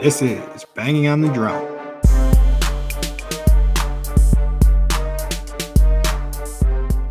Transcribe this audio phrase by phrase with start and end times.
[0.00, 1.60] This is Banging on the Drum.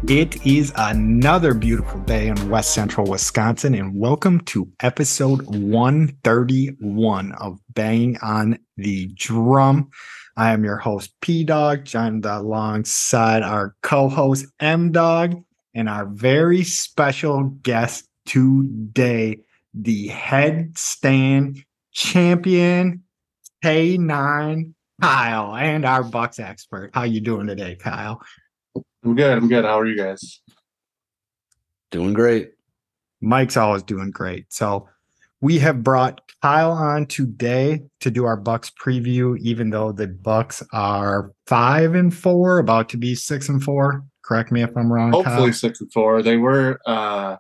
[0.08, 7.60] It is another beautiful day in West Central Wisconsin, and welcome to episode 131 of
[7.74, 9.90] Banging on the Drum.
[10.38, 16.06] I am your host, P Dog, joined alongside our co host, M Dog, and our
[16.06, 19.40] very special guest today,
[19.74, 21.66] the headstand
[21.98, 23.04] champion,
[23.66, 26.92] K9 Kyle, and our Bucks expert.
[26.94, 28.22] How you doing today, Kyle?
[29.04, 29.36] I'm good.
[29.36, 29.66] I'm good.
[29.66, 30.42] How are you guys?
[31.90, 32.52] Doing great.
[33.20, 34.46] Mike's always doing great.
[34.54, 34.88] So
[35.42, 40.62] we have brought Kyle on today to do our Bucks preview, even though the Bucks
[40.72, 44.04] are five and four, about to be six and four.
[44.24, 45.14] Correct me if I'm wrong.
[45.14, 45.54] Hopefully Kyle.
[45.54, 46.22] six and four.
[46.22, 47.38] They were uh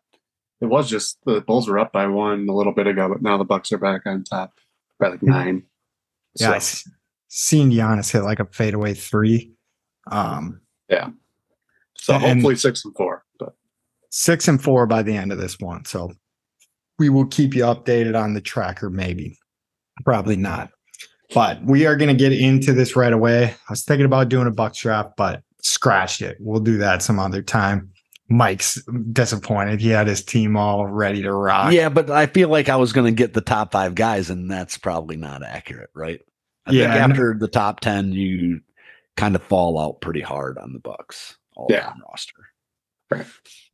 [0.61, 3.37] it was just the Bulls were up by one a little bit ago, but now
[3.37, 4.53] the Bucks are back on top
[4.99, 5.63] by like nine.
[6.39, 6.89] Yeah, I So, s-
[7.27, 9.53] seen Giannis hit like a fadeaway three.
[10.11, 11.09] Um, yeah.
[11.97, 13.23] so hopefully six and four.
[13.39, 13.55] But
[14.09, 15.85] six and four by the end of this one.
[15.85, 16.11] So
[16.97, 19.37] we will keep you updated on the tracker, maybe.
[20.05, 20.69] Probably not.
[21.33, 23.45] But we are going to get into this right away.
[23.47, 26.37] I was thinking about doing a buck draft, but scratched it.
[26.39, 27.91] We'll do that some other time.
[28.29, 29.79] Mike's disappointed.
[29.79, 31.71] He had his team all ready to rock.
[31.71, 34.49] Yeah, but I feel like I was going to get the top five guys, and
[34.51, 36.19] that's probably not accurate, right?
[36.65, 38.61] I Yeah, think after the top ten, you
[39.15, 41.83] kind of fall out pretty hard on the Bucks all Yeah.
[41.89, 42.33] time roster.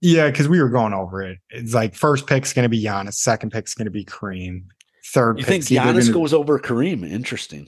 [0.01, 1.39] Yeah, because we were going over it.
[1.49, 4.65] It's like first pick's going to be Giannis, second pick's going to be Kareem,
[5.07, 7.09] third You think pick's either Giannis gonna- goes over Kareem?
[7.09, 7.67] Interesting.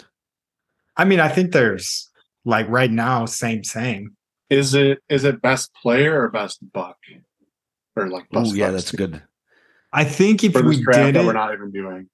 [0.96, 2.10] I mean, I think there's
[2.46, 4.15] like right now, same, same.
[4.50, 6.98] Is it is it best player or best buck?
[7.96, 9.22] Or like Oh, best yeah, Bucks that's good.
[9.94, 12.10] I think if we did that it, we're not even doing.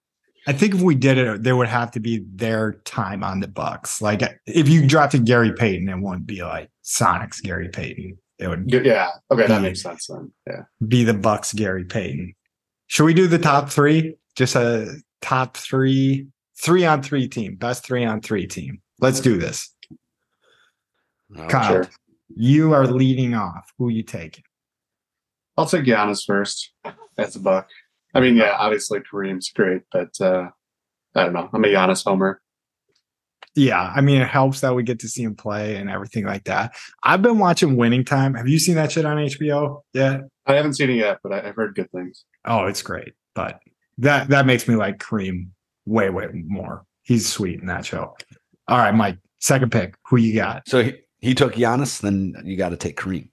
[0.48, 3.48] I think if we did it, there would have to be their time on the
[3.48, 4.02] Bucks.
[4.02, 8.18] Like if you drafted Gary Payton, it wouldn't be like Sonic's Gary Payton.
[8.40, 9.10] It would Y- Yeah.
[9.32, 9.64] Okay, that Hmm.
[9.64, 10.32] makes sense then.
[10.48, 10.64] Yeah.
[10.88, 12.34] be the Bucks Gary Payton.
[12.88, 14.16] Should we do the top three?
[14.36, 16.28] Just a top three,
[16.60, 18.82] three on three team, best three on three team.
[19.00, 19.74] Let's do this.
[21.38, 21.90] Oh, Kyle, sure.
[22.36, 23.72] You are leading off.
[23.78, 24.44] Who you taking?
[25.58, 26.72] I'll take Giannis first.
[27.18, 27.70] That's a buck.
[28.14, 30.50] I mean, yeah, obviously Kareem's great, but uh
[31.16, 31.50] I don't know.
[31.54, 32.42] I'm a Giannis homer.
[33.54, 36.46] Yeah, I mean, it helps that we get to see him play and everything like
[36.46, 36.74] that.
[37.04, 38.34] I've been watching Winning Time.
[38.36, 40.22] Have you seen that shit on HBO yet?
[40.46, 42.24] I haven't seen it yet, but I, I've heard good things.
[42.46, 43.14] Oh, it's great.
[43.36, 43.60] But
[43.98, 45.50] that that makes me like Kareem
[45.86, 46.86] way, way more.
[47.04, 48.16] He's sweet in that show.
[48.68, 49.96] All right, Mike, second pick.
[50.08, 50.68] Who you got?
[50.68, 50.90] So
[51.22, 53.30] he, took Giannis, then you got to take Kareem.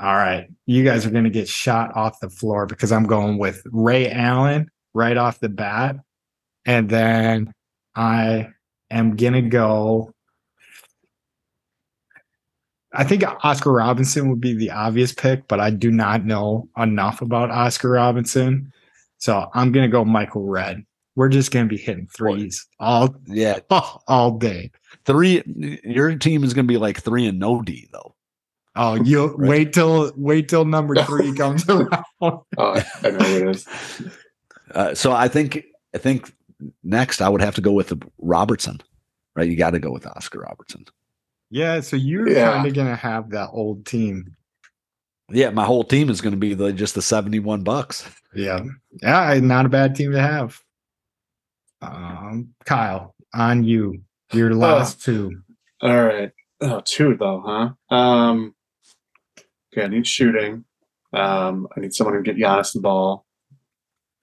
[0.00, 0.48] All right.
[0.66, 4.70] You guys are gonna get shot off the floor because I'm going with Ray Allen
[4.94, 5.96] right off the bat.
[6.64, 7.52] And then
[7.96, 8.50] I
[8.90, 10.12] am gonna go.
[12.92, 17.20] I think Oscar Robinson would be the obvious pick, but I do not know enough
[17.20, 18.72] about Oscar Robinson.
[19.18, 20.84] So I'm gonna go Michael Redd.
[21.18, 23.58] We're just gonna be hitting threes all Yeah,
[24.06, 24.70] all day.
[25.04, 25.42] three.
[25.82, 28.14] Your team is going to be like three and no D though.
[28.76, 29.48] Oh, you Right.
[29.48, 32.04] wait till wait till number three comes around.
[32.20, 33.66] Oh, I I know who it is.
[34.72, 36.32] Uh, so I think I think
[36.84, 38.80] next I would have to go with the Robertson.
[39.34, 40.84] Right, you got to go with Oscar Robertson.
[41.50, 42.52] Yeah, so you're Yeah.
[42.52, 44.36] kind of gonna have that old team.
[45.32, 48.08] Yeah, my whole team is going to be the, just the seventy-one bucks.
[48.36, 48.60] Yeah,
[49.02, 50.62] yeah, not a bad team to have.
[51.80, 54.02] Um, Kyle, on you.
[54.32, 55.42] Your last two.
[55.80, 56.32] All right.
[56.60, 57.94] Oh, two though, huh?
[57.94, 58.54] Um
[59.72, 60.64] okay, I need shooting.
[61.12, 63.24] Um, I need someone to get Giannis the ball.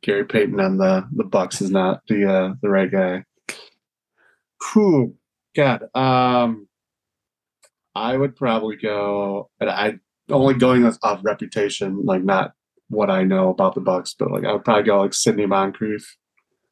[0.04, 3.24] Gary Payton on the the Bucks is not the uh the right guy.
[4.74, 5.16] Whew.
[5.56, 5.84] God.
[5.96, 6.68] Um
[7.96, 9.96] I would probably go and I
[10.30, 12.54] only going off off reputation, like not
[12.90, 16.18] what I know about the Bucks, but like I would probably go like Sidney Moncrief,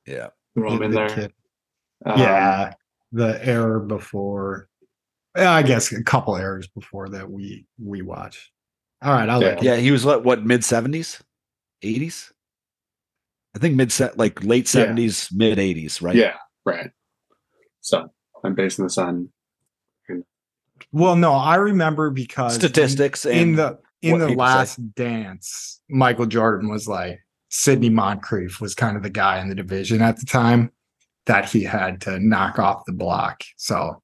[0.05, 1.09] Yeah, throw him in The there.
[1.09, 1.33] kid.
[2.05, 2.73] Um, yeah,
[3.11, 4.67] the error before.
[5.35, 8.51] I guess a couple errors before that we we watch.
[9.01, 9.77] All right, I'll let yeah.
[9.77, 11.21] He was what, what mid seventies,
[11.81, 12.31] eighties.
[13.55, 14.81] I think mid set like late Yeah.
[14.81, 16.15] seventies, mid eighties, right?
[16.15, 16.35] Yeah,
[16.65, 16.91] right.
[17.81, 18.11] So
[18.43, 19.29] I'm basing this on
[20.91, 24.51] Well, no, I remember because Statistics and in the in what the people say.
[24.51, 27.19] last dance, Michael Jordan was like
[27.55, 30.71] Sidney Moncrief was kind of the guy in the division at the time
[31.27, 33.43] that he had to knock off the block.
[33.57, 34.01] So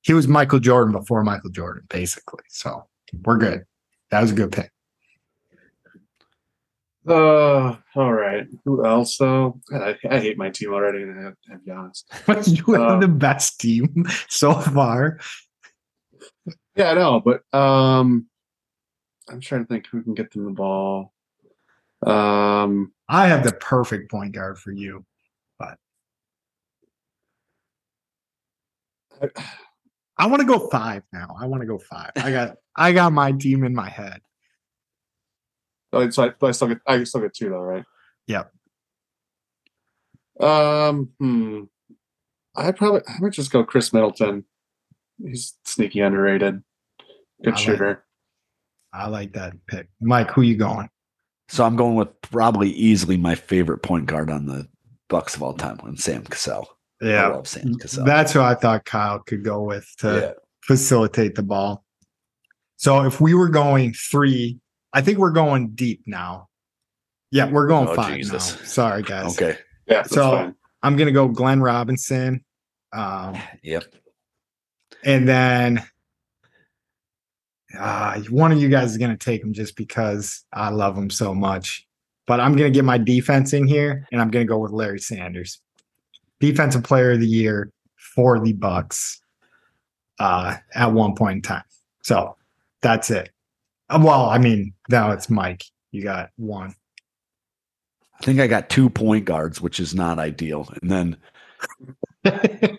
[0.00, 2.44] he was Michael Jordan before Michael Jordan, basically.
[2.48, 2.88] So
[3.24, 3.64] we're good.
[4.10, 4.72] That was a good pick.
[7.06, 8.46] Uh, all right.
[8.64, 9.60] Who else though?
[9.70, 12.10] I, I hate my team already, and I have, I have to be honest.
[12.26, 15.20] But you have Uh, the best team so far.
[16.74, 18.28] Yeah, I know, but um,
[19.28, 21.12] I'm trying to think who can get them the ball.
[22.04, 25.04] Um, I have the perfect point guard for you.
[25.60, 25.74] I-
[30.16, 31.36] I want to go five now.
[31.40, 32.10] I want to go five.
[32.16, 34.20] I got I got my team in my head.
[35.92, 37.84] oh, so I, but I still get I still get two though, right?
[38.26, 38.52] Yep.
[40.40, 41.62] Um, hmm.
[42.56, 44.44] I probably I might just go Khris Middleton.
[45.24, 46.62] He's sneaky underrated.
[47.44, 48.04] Good I like shooter.
[48.92, 49.88] I like that pick.
[50.00, 50.88] Mike, who you going?
[51.48, 54.68] So I'm going with probably easily my favorite point guard on the
[55.08, 56.68] Bucks of all time, and Sam Cassell.
[57.00, 58.04] Yeah, I love Sam Cassell.
[58.04, 60.32] That's who I thought Kyle could go with to yeah.
[60.62, 61.84] facilitate the ball.
[62.76, 64.58] So if we were going three,
[64.92, 66.48] I think we're going deep now.
[67.30, 68.56] Yeah, we're going Oh, five Jesus.
[68.58, 68.64] now.
[68.66, 69.40] Sorry, guys.
[69.40, 69.58] Okay.
[69.86, 70.54] Yeah, So- fine.
[70.82, 72.44] I'm gonna go Glenn Robinson.
[72.92, 73.84] Um, Yep.
[75.04, 75.82] and then
[77.78, 81.10] uh, one of you guys is going to take him just because I love him
[81.10, 81.86] so much.
[82.26, 84.72] But I'm going to get my defense in here, and I'm going to go with
[84.72, 85.60] Larry Sanders,
[86.40, 89.20] defensive player of the year for the Bucks
[90.18, 91.62] uh, at one point in time.
[92.02, 92.36] So
[92.82, 93.30] that's it.
[93.88, 95.64] Uh, Well, I mean, now it's Mike.
[95.90, 96.74] You got one.
[98.20, 100.68] I think I got two point guards, which is not ideal.
[100.82, 101.16] And then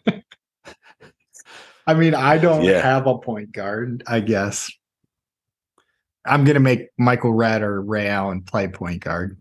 [1.87, 2.81] I mean, I don't Yeah.
[2.81, 4.69] have a point guard, I guess.
[6.25, 9.37] I'm gonna make Michael Redd or Ray Allen play point guard.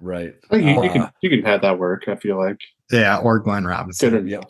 [0.00, 0.34] right.
[0.50, 2.04] I you, you Uh, can you can have that work.
[2.08, 2.58] I feel like
[2.90, 4.10] Yeah, or Glenn Robinson.
[4.10, 4.28] good.
[4.28, 4.40] yeah.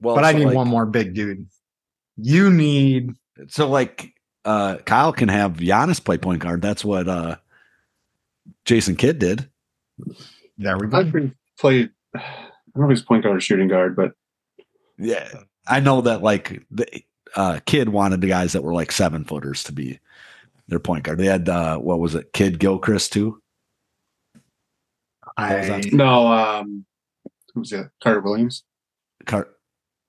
[0.00, 1.46] Well, but I need like- one more big dude.
[2.16, 3.12] You need
[3.48, 4.14] So like
[4.44, 6.62] uh Kyle can have Giannis play point guard.
[6.62, 7.36] That's what uh
[8.64, 9.48] Jason Kidd did.
[10.58, 11.10] there we I go.
[11.10, 11.90] think played.
[12.14, 12.18] I
[12.74, 14.12] don't know if he's point guard or shooting guard, but
[14.98, 15.28] Yeah.
[15.66, 16.86] I know that like the
[17.36, 20.00] uh Kidd wanted the guys that were like seven footers to be
[20.68, 21.18] their point guard.
[21.18, 23.40] They had uh what was it, Kidd-Gilchrist too?
[25.36, 26.32] I, no.
[26.32, 26.86] Um,
[27.54, 27.88] who's it?
[28.02, 28.64] Carter Williams.
[29.26, 29.48] Car-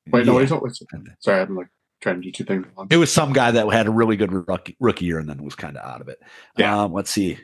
[0.09, 0.35] Wait, no.
[0.35, 0.41] Yeah.
[0.41, 0.81] He's always,
[1.19, 1.67] sorry, I'm like
[1.99, 2.65] trying to do two things.
[2.79, 2.87] at.
[2.89, 5.55] It was some guy that had a really good rookie, rookie year and then was
[5.55, 6.19] kind of out of it.
[6.55, 6.83] Yeah.
[6.83, 7.39] Um, let's see.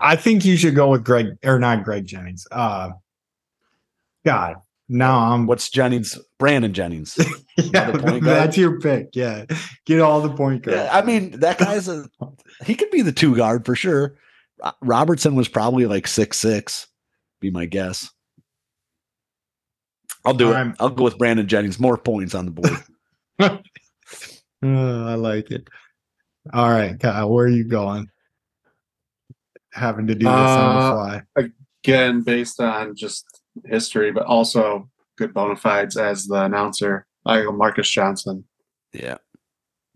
[0.00, 2.46] I think you should go with Greg or not Greg Jennings.
[2.52, 2.90] Uh
[4.24, 4.56] God.
[4.88, 6.18] No, I'm What's Jennings?
[6.38, 7.18] Brandon Jennings.
[7.58, 8.22] yeah, point guard?
[8.24, 9.08] that's your pick.
[9.12, 9.44] Yeah.
[9.84, 10.78] Get all the point guards.
[10.78, 12.08] Yeah, I mean, that guy's a
[12.64, 14.16] he could be the two guard for sure.
[14.80, 16.86] Robertson was probably like six six,
[17.40, 18.10] be my guess.
[20.24, 20.76] I'll do I'm- it.
[20.80, 21.78] I'll go with Brandon Jennings.
[21.78, 22.78] More points on the board.
[23.38, 23.58] Uh,
[24.62, 25.68] I like it.
[26.52, 28.08] All right, Kyle, where are you going?
[29.74, 31.22] Having to do this on the Uh, fly.
[31.84, 37.06] Again, based on just history, but also good bona fides as the announcer.
[37.26, 38.44] I go Marques Johnson.
[38.92, 39.18] yeah.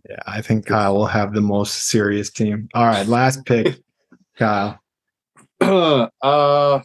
[0.08, 2.68] Yeah, I think Kyle will have the most serious team.
[2.74, 3.76] All right, last pick,
[4.36, 4.80] Kyle.
[5.60, 6.80] uh,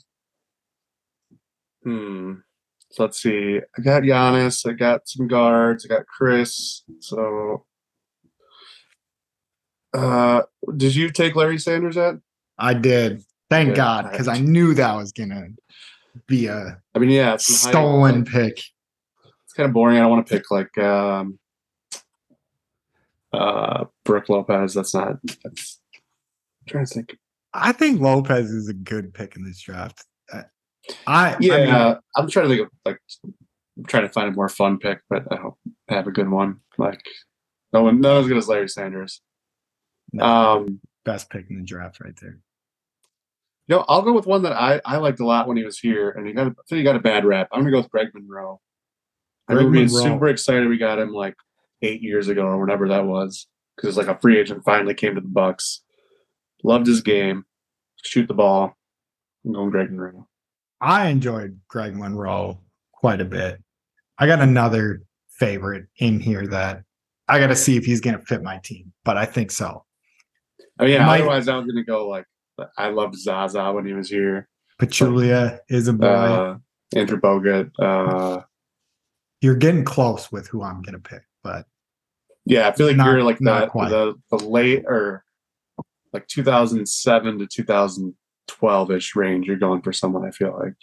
[1.84, 2.34] hmm.
[2.92, 3.60] So let's see.
[3.78, 4.70] I got Giannis.
[4.70, 5.86] I got some guards.
[5.86, 6.84] I got Khris.
[7.00, 7.66] So,
[9.96, 10.44] uh,
[10.76, 12.16] did you take Larry Sanders at?
[12.58, 13.24] I did.
[13.50, 13.76] Thank Good.
[13.78, 15.48] God, because I knew that was gonna
[16.28, 18.58] be a I mean, yeah, it's some hype, stolen pick.
[18.58, 19.98] It's kind of boring.
[19.98, 21.40] I don't want to pick like um,
[23.34, 24.74] uh, Brooke Lopez.
[24.74, 25.18] That's not.
[25.44, 25.80] That's.
[25.94, 27.18] I'm trying to think.
[27.54, 30.04] I think Lopez is a good pick in this draft.
[30.32, 30.44] Uh,
[31.06, 33.00] I I Yeah, mean, I'm trying to think of like.
[33.78, 36.30] I'm trying to find a more fun pick, but I hope I have a good
[36.30, 36.62] one.
[36.80, 37.02] Like,
[37.72, 39.22] no one, not as good as Larry Sanders.
[40.12, 42.40] no, Um, best pick in the draft right there.
[43.68, 45.78] You know, I'll go with one that I, I liked a lot when he was
[45.80, 47.50] here, and he got a, I think he got a bad rap.
[47.52, 48.62] I'm gonna go with Greg Monroe.
[49.48, 50.14] I Greg remember being Monroe.
[50.16, 51.36] super excited we got him like
[51.82, 55.16] eight years ago or whenever that was, because it's like a free agent finally came
[55.16, 55.82] to the Bucks.
[56.64, 57.46] Loved his game,
[58.04, 58.76] shoot the ball.
[59.46, 60.28] I'm going Greg Monroe.
[60.82, 62.60] I enjoyed Greg Monroe
[62.94, 63.62] quite a bit.
[64.18, 66.84] I got another favorite in here that
[67.28, 69.86] I got to see if he's going to fit my team, but I think so.
[70.80, 72.26] I mean, yeah, Mike- otherwise I was gonna go like
[72.78, 74.48] I loved Zaza when he was here.
[74.82, 76.08] Pachulia is a boy.
[76.08, 76.58] Uh,
[76.96, 77.72] Andrew Bogut.
[77.80, 78.42] Uh,
[79.42, 81.66] You're getting close with who I'm going to pick, but
[82.46, 83.90] yeah, I feel like Not- you're like not the, quite.
[83.90, 85.24] the the late or
[86.14, 89.48] like 2007 to 2012 ish range.
[89.48, 90.26] You're going for someone.
[90.26, 90.74] I feel like.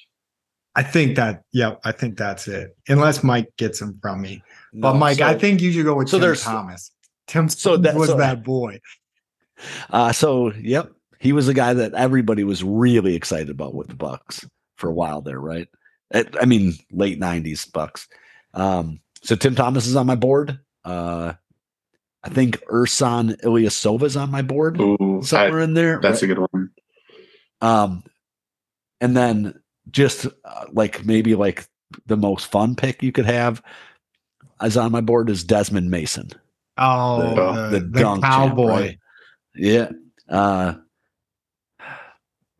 [0.76, 2.76] I think that, yeah, I think that's it.
[2.88, 4.42] Unless Mike gets him from me.
[4.72, 6.90] But Mike, so- I think you should go with so Tim Thomas.
[7.28, 8.80] Tim so that- was so- that boy.
[9.88, 10.90] Uh, so yep,
[11.24, 14.92] he was a guy that everybody was really excited about with the Bucks for a
[14.94, 15.66] while there, right?
[16.12, 18.06] At- I mean, late '90s Bucks.
[18.52, 20.60] Um, so Tim Thomas is on my board.
[20.84, 21.32] Uh,
[22.22, 25.98] I think Ersan Ilyasova is on my board Ooh, I- somewhere in there.
[26.00, 26.30] that's right?
[26.30, 26.70] a good one.
[27.60, 28.04] Um,
[29.00, 31.66] and then just uh, like maybe like
[32.06, 33.62] the most fun pick you could have
[34.62, 36.30] is on my board is Desmond Mason,
[36.78, 38.68] Oh, the, the, the the dunk champ, cowboy.
[38.68, 38.98] right?
[39.54, 39.90] Yeah.
[40.28, 40.74] Uh,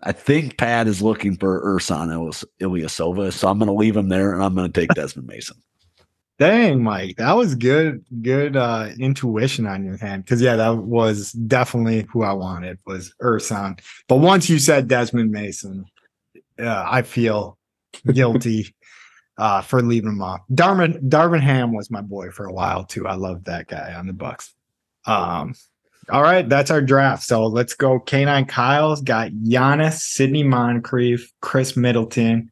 [0.04, 2.08] I think Pat is looking for Ersan
[2.60, 5.56] Ilyasova, so I'm going to leave him there, and I'm going to take Desmond Mason.
[6.38, 10.24] Dang, Mike, that was good, good uh intuition on your hand.
[10.24, 13.78] Because yeah, that was definitely who I wanted was Ersan.
[14.08, 15.84] But once you said Desmond Mason,
[16.58, 17.56] uh, I feel
[18.12, 18.74] guilty
[19.38, 20.40] uh for leaving him off.
[20.52, 23.06] Darvin Darvin Ham was my boy for a while too.
[23.06, 24.52] I loved that guy on the Bucks.
[25.06, 25.54] Um,
[26.10, 27.22] all right, that's our draft.
[27.22, 28.00] So let's go.
[28.00, 32.50] K9 Kyle's got Giannis, Sidney Moncrief, Khris Middleton,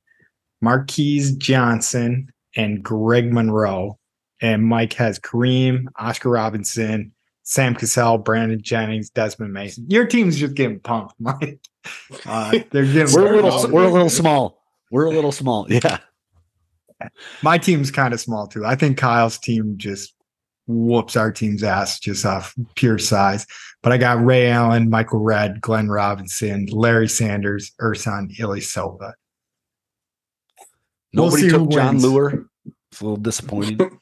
[0.61, 3.99] Marques Johnson, and Greg Monroe.
[4.40, 7.12] And Mike has Kareem, Oscar Robinson,
[7.44, 9.87] Sam Cassell, Brandon Jennings, Desmond Mason.
[9.88, 11.61] Your team's just getting pumped, Mike.
[12.26, 14.62] Uh, they're getting We're a little, we're a little small.
[14.90, 15.66] We're a little small.
[15.73, 15.99] Yeah.
[17.42, 18.64] My team's kind of small too.
[18.64, 20.14] I think Kyle's team just
[20.66, 23.47] whoops our team's ass just off pure size.
[23.83, 29.12] But I got Ray Allen, Michael Redd, Glenn Robinson, Larry Sanders, Ersan Ilyasova.
[31.14, 32.04] We'll Nobody took John wins.
[32.04, 32.47] Lure.
[32.90, 33.78] It's a little disappointing.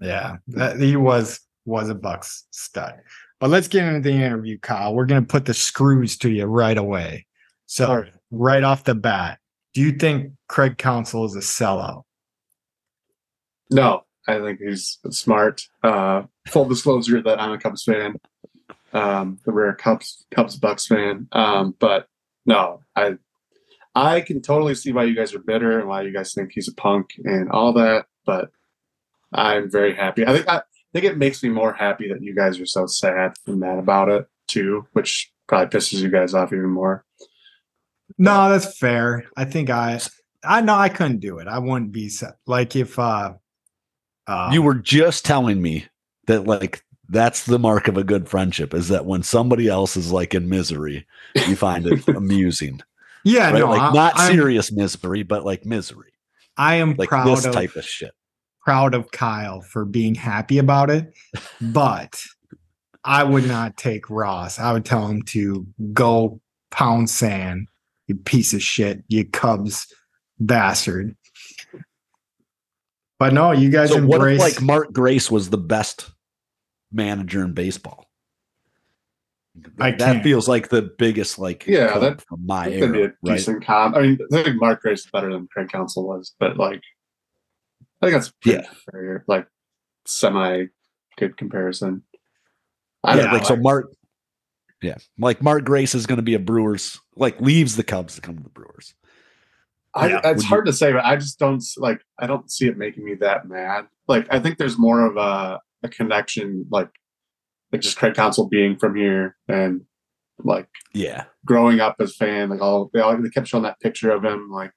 [0.00, 2.94] Yeah, that, he was was a Bucks stud.
[3.38, 4.96] But let's get into the interview, Kyle.
[4.96, 7.26] We're gonna put the screws to you right away.
[7.66, 8.12] So All right.
[8.32, 9.38] right off the bat,
[9.74, 12.02] do you think Craig Counsell is a sellout?
[13.70, 15.66] No, I think he's smart.
[15.82, 18.16] Uh, full disclosure that I'm a Cubs fan,
[18.92, 21.28] um, the rare Cubs Cubs Bucks fan.
[21.32, 22.06] Um, but
[22.46, 23.18] no, I
[23.94, 26.68] I can totally see why you guys are bitter and why you guys think he's
[26.68, 28.06] a punk and all that.
[28.24, 28.50] But
[29.32, 30.26] I'm very happy.
[30.26, 30.62] I think I
[30.92, 34.08] think it makes me more happy that you guys are so sad and mad about
[34.08, 37.04] it too, which probably pisses you guys off even more.
[38.18, 39.24] No, that's fair.
[39.36, 40.00] I think I
[40.44, 41.48] I know I couldn't do it.
[41.48, 42.10] I wouldn't be
[42.46, 43.34] like if uh
[44.26, 45.86] uh you were just telling me
[46.26, 50.12] that like that's the mark of a good friendship is that when somebody else is
[50.12, 51.06] like in misery,
[51.46, 52.80] you find it amusing.
[53.24, 53.58] yeah, Right?
[53.58, 56.12] no, like I, not I'm- serious misery, but like misery.
[56.56, 58.12] I am Like proud this of type of shit.
[58.64, 61.12] proud of Kyle for being happy about it,
[61.60, 62.22] but
[63.04, 64.58] I would not take Ross.
[64.58, 67.68] I would tell him to go pound sand,
[68.06, 69.86] you piece of shit, you Cubs
[70.40, 71.14] bastard.
[73.22, 76.10] But no, you guys So what if like Mark Grace was the best
[76.90, 78.10] manager in baseball?
[79.78, 83.02] I that feels like the biggest like Yeah, quote that- from my That'd be a
[83.02, 83.36] era, right?
[83.36, 83.94] decent comp.
[83.94, 86.82] I mean, I think Mark Grace is better than Craig Counsell was, but like,
[88.00, 89.46] I think that's pretty fair, like
[90.04, 90.64] semi
[91.16, 92.02] good comparison.
[93.04, 93.32] I yeah, know.
[93.34, 93.92] like so Mark
[94.82, 98.20] yeah, like Mark Grace is going to be a Brewers like leaves the Cubs to
[98.20, 98.94] come to the Brewers.
[99.94, 102.00] I, Yeah, it's would hard to say, but I just don't like.
[102.18, 103.86] I don't see it making me that mad.
[104.08, 106.88] Like, I think there's more of a, a connection, like,
[107.72, 109.82] like just Craig Counsell being from here and
[110.38, 112.48] like Yeah, growing up as fan.
[112.50, 114.72] Like all they, all they kept showing that picture of him, like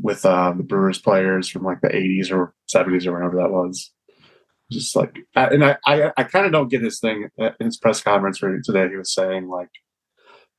[0.00, 3.92] with uh, the Brewers players from like the '80s or '70s or whenever that was.
[4.70, 7.78] Just like, I- and I, I, I kind of don't get his thing at his
[7.78, 9.70] press conference today he was saying like,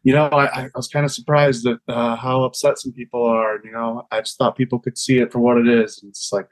[0.03, 3.60] you know, I, I was kind of surprised at uh, how upset some people are.
[3.63, 6.00] You know, I just thought people could see it for what it is.
[6.01, 6.48] And it's like,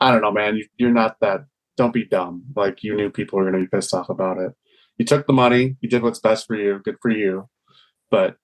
[0.00, 0.56] I don't know, man.
[0.56, 1.44] You, you're not that.
[1.76, 2.42] Don't be dumb.
[2.54, 4.52] Like you knew people were going to be pissed off about it.
[4.98, 5.76] You took the money.
[5.80, 6.80] You did what's best for you.
[6.84, 7.48] Good for you.
[8.10, 8.36] But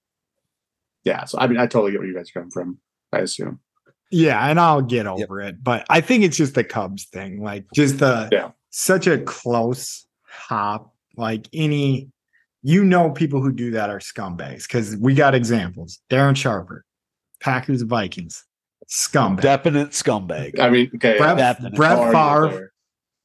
[1.04, 2.78] yeah, so I mean, I totally get where you guys come from.
[3.12, 3.60] I assume.
[4.10, 5.62] Yeah, and I'll get over it.
[5.62, 7.42] But I think it's just the Cubs thing.
[7.42, 8.50] Like just the Yeah.
[8.70, 10.94] such a close hop.
[11.16, 12.10] Like any
[12.66, 16.00] you know people who do that are scumbags because we got examples.
[16.10, 16.84] Darren Sharper,
[17.38, 18.44] Packers, Vikings,
[18.88, 19.40] scumbag.
[19.40, 20.58] definite scumbag.
[20.58, 21.16] I mean, okay.
[21.16, 21.76] Brett, definite.
[21.76, 22.72] Brett how are you Favre.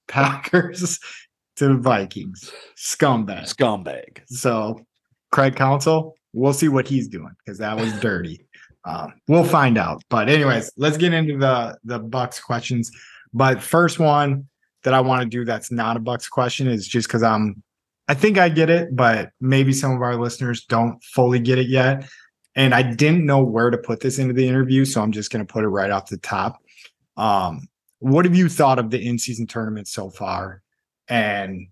[0.08, 1.00] Packers
[1.56, 3.52] to the Vikings, scumbag.
[3.52, 4.20] Scumbag.
[4.28, 4.80] So
[5.32, 8.46] Craig Counsell, we'll see what he's doing because that was dirty.
[8.86, 10.04] Um, we'll find out.
[10.12, 12.92] But anyways, let's get into the the Bucks questions.
[13.34, 14.50] But first one
[14.84, 17.64] that I want to do that's not a Bucks question is just because I'm
[18.12, 21.68] I think I get it, but maybe some of our listeners don't fully get it
[21.68, 22.10] yet.
[22.56, 25.46] And I didn't know where to put this into the interview, so I'm just gonna
[25.46, 26.62] put it right off the top.
[27.16, 30.62] Um, what have you thought of the in-season tournament so far?
[31.08, 31.70] And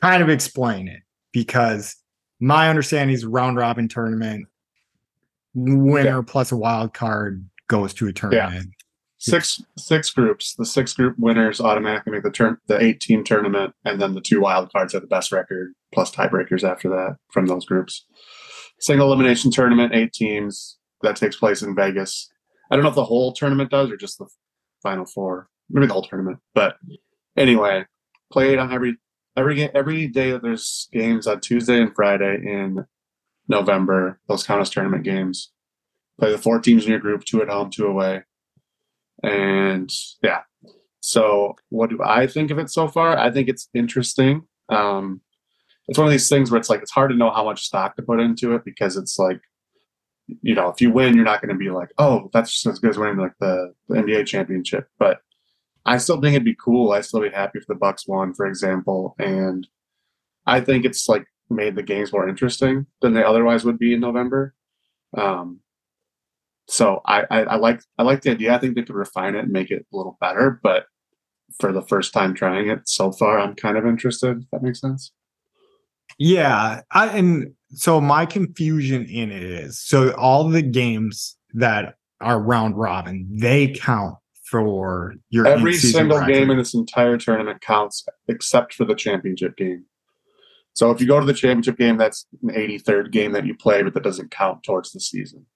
[0.00, 1.00] kind of explain it
[1.32, 1.96] because
[2.38, 4.46] my understanding is round robin tournament
[5.54, 8.70] winner plus a wild card goes to a tournament.
[9.24, 10.56] Six six groups.
[10.56, 14.20] The six group winners automatically make the turn the eight team tournament, and then the
[14.20, 18.04] two wild cards have the best record plus tiebreakers after that from those groups.
[18.80, 22.32] Single elimination tournament, eight teams that takes place in Vegas.
[22.68, 24.26] I don't know if the whole tournament does or just the
[24.82, 25.48] final four.
[25.70, 26.40] Maybe the whole tournament.
[26.52, 26.78] But
[27.36, 27.86] anyway,
[28.32, 28.96] played on every
[29.36, 32.86] every every day there's games on Tuesday and Friday in
[33.46, 34.18] November.
[34.26, 35.52] Those count as tournament games.
[36.18, 38.24] Play the four teams in your group, two at home, two away.
[39.22, 40.40] And yeah.
[41.00, 43.16] So what do I think of it so far?
[43.16, 44.42] I think it's interesting.
[44.68, 45.20] Um
[45.88, 47.96] it's one of these things where it's like it's hard to know how much stock
[47.96, 49.40] to put into it because it's like
[50.40, 52.78] you know, if you win, you're not going to be like, oh, that's just as
[52.78, 54.88] good as winning like the, the NBA championship.
[54.98, 55.20] But
[55.84, 56.92] I still think it'd be cool.
[56.92, 59.14] I'd still be happy if the Bucks won, for example.
[59.18, 59.66] And
[60.46, 64.00] I think it's like made the games more interesting than they otherwise would be in
[64.00, 64.54] November.
[65.16, 65.60] Um,
[66.72, 68.54] so I, I, I like I like the idea.
[68.54, 70.58] I think they could refine it and make it a little better.
[70.62, 70.86] But
[71.60, 74.38] for the first time trying it so far, I'm kind of interested.
[74.38, 75.12] If that makes sense.
[76.18, 82.40] Yeah, I and so my confusion in it is so all the games that are
[82.40, 86.32] round robin they count for your Every single record.
[86.32, 89.84] game in this entire tournament counts except for the championship game.
[90.74, 93.82] So if you go to the championship game, that's an 83rd game that you play,
[93.82, 95.46] but that doesn't count towards the season.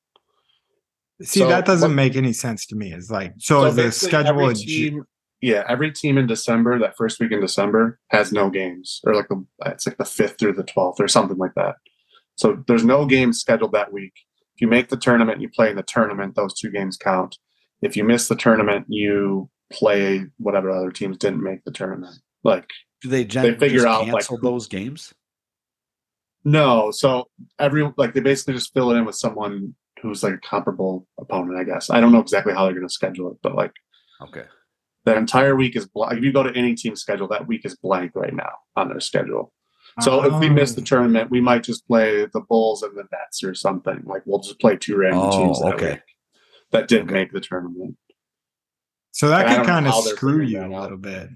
[1.22, 2.92] See, so that doesn't what- make any sense to me.
[2.92, 5.04] It's like so, is the schedule every a Ju- team,
[5.40, 9.28] yeah, every team in December, that first week in December, has no games, or like
[9.28, 11.76] the it's like the fifth through the twelfth, or something like that.
[12.36, 14.12] So there's no games scheduled that week.
[14.54, 16.34] If you make the tournament, you play in the tournament.
[16.34, 17.38] Those two games count.
[17.82, 22.16] If you miss the tournament, you play whatever other teams didn't make the tournament.
[22.44, 22.68] Like
[23.02, 25.12] Do they, gen- figure just out, like, cancel who- those games?
[26.44, 30.38] no, so every like they basically just fill it in with someone who's like a
[30.38, 31.58] comparable opponent.
[31.58, 33.72] I guess I don't know exactly how they're going to schedule it, but like
[34.22, 34.44] Okay.
[35.04, 36.18] that entire week is blank.
[36.18, 39.00] If you go to any team schedule, that week is blank right now on their
[39.00, 39.52] schedule.
[40.00, 40.84] So if we miss the Oh.
[40.84, 44.02] tournament, we might just play the Bulls and the Nets or something.
[44.04, 45.92] Like we'll just play two random Oh, teams that okay.
[45.92, 46.02] week
[46.72, 47.14] that didn't Okay.
[47.14, 47.96] make the tournament.
[49.12, 51.30] So that And could kind of screw you a little bit.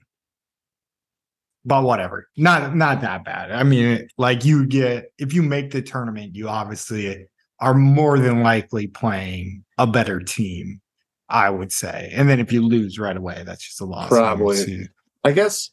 [1.64, 2.28] But whatever.
[2.36, 3.52] Not not that bad.
[3.52, 7.26] I mean, like you get if you make the tournament, you obviously
[7.60, 10.80] are more than likely playing a better team,
[11.28, 12.10] I would say.
[12.14, 14.08] And then if you lose right away, that's just a loss.
[14.08, 14.88] Probably.
[15.24, 15.70] I guess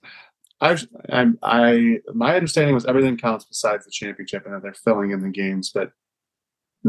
[0.60, 5.12] I've I, I my understanding was everything counts besides the championship, and that they're filling
[5.12, 5.71] in the games.
[5.73, 5.91] But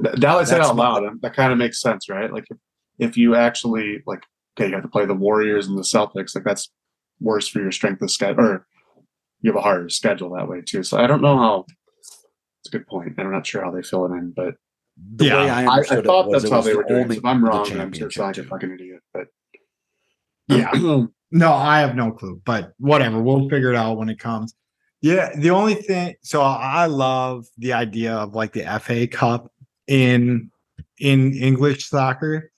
[0.03, 2.33] th- now I That's out what- loud, that kind of makes sense, right?
[2.33, 2.57] Like if,
[2.99, 4.23] if you actually like,
[4.59, 6.71] okay, you have to play the Warriors and the Celtics, like that's
[7.21, 8.67] worse for your strength of schedule, or
[9.43, 10.83] you have a harder schedule that way too.
[10.83, 11.67] So I don't know how.
[12.01, 13.15] It's a good point.
[13.19, 14.55] I'm not sure how they fill it in, but
[15.17, 16.85] The Yeah, way I I, I thought it was that's how was they the were
[16.85, 17.01] doing.
[17.01, 17.03] it.
[17.05, 19.01] only If I'm wrong, I'm just like a fucking idiot.
[19.13, 19.27] But
[20.49, 21.05] Yeah.
[21.31, 23.23] No, I have no clue, but whatever.
[23.23, 24.55] We'll figure it out when it comes.
[25.03, 29.53] Yeah, the only thing so I love the idea of like the FA Cup
[29.87, 30.51] in
[30.99, 32.51] in English soccer,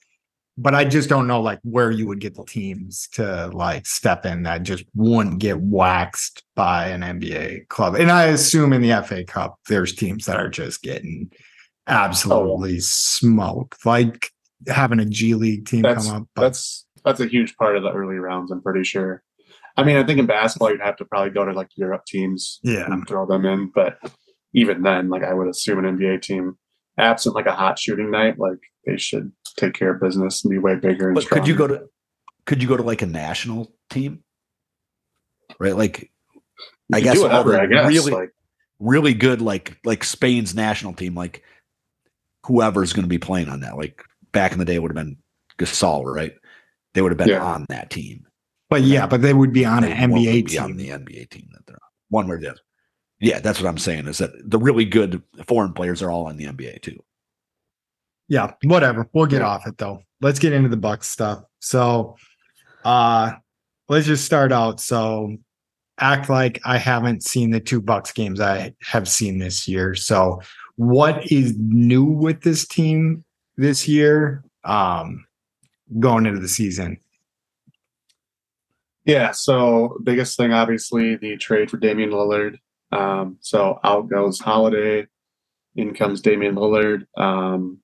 [0.57, 4.25] but I just don't know like where you would get the teams to like step
[4.25, 7.95] in that just wouldn't get waxed by an NBA club.
[7.95, 11.29] And I assume in the FA Cup there's teams that are just getting
[11.87, 13.85] Oh, absolutely smoked.
[13.85, 14.31] Like
[14.67, 16.27] having a G League team That's come up.
[16.35, 18.51] But that's that's a huge part of the early rounds.
[18.51, 19.23] I'm pretty sure.
[19.77, 22.59] I mean, I think in basketball you'd have to probably go to like Europe teams
[22.61, 22.85] yeah.
[22.85, 23.97] and throw them in, but
[24.53, 26.57] even then, like I would assume an NBA team,
[26.97, 30.57] absent like a hot shooting night, like they should take care of business and be
[30.57, 31.07] way bigger.
[31.07, 31.87] And But could you go to
[32.45, 34.23] could you go to like a national team?
[35.59, 35.75] Right?
[35.75, 36.11] Like
[36.89, 37.51] You I guess do all whatever.
[37.51, 38.31] the I guess really- like
[38.79, 41.43] really good like like Spain's national team, like
[42.45, 43.77] whoever's gonna be playing on that.
[43.77, 45.17] Like back in the day would have been
[45.57, 46.33] Gasol, right?
[46.93, 47.43] They would have been Yeah.
[47.43, 48.25] on that team.
[48.69, 50.63] But yeah, but they would be on They an NBA be team.
[50.63, 51.89] on the NBA team that they're on.
[52.09, 52.59] One way or the other.
[53.19, 54.07] Yeah, that's what I'm saying.
[54.07, 56.99] Is that the really good foreign players are all on the NBA too.
[58.27, 59.07] yeah, whatever.
[59.13, 59.47] We'll get Yeah.
[59.49, 60.03] off it though.
[60.21, 61.43] Let's get into the Bucks stuff.
[61.59, 62.15] So
[62.85, 63.33] uh
[63.89, 64.79] let's just start out.
[64.79, 65.35] So
[65.99, 69.93] act like I haven't seen the two Bucks games I have seen this year.
[69.95, 70.41] So
[70.81, 73.23] what is new with this team
[73.57, 74.43] this year?
[74.63, 75.25] Um
[75.99, 76.97] going into the season.
[79.05, 82.57] Yeah, so biggest thing obviously the trade for Damian Lillard.
[82.91, 85.07] Um, so out goes Holiday,
[85.75, 87.05] in comes Damian Lillard.
[87.17, 87.79] Um,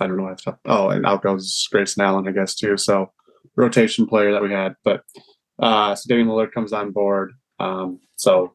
[0.00, 2.76] I don't know what to Oh, and out goes Grayson Allen, I guess too.
[2.76, 3.12] So
[3.56, 5.02] rotation player that we had, but
[5.58, 7.32] uh, so Damian Lillard comes on board.
[7.58, 8.54] Um, so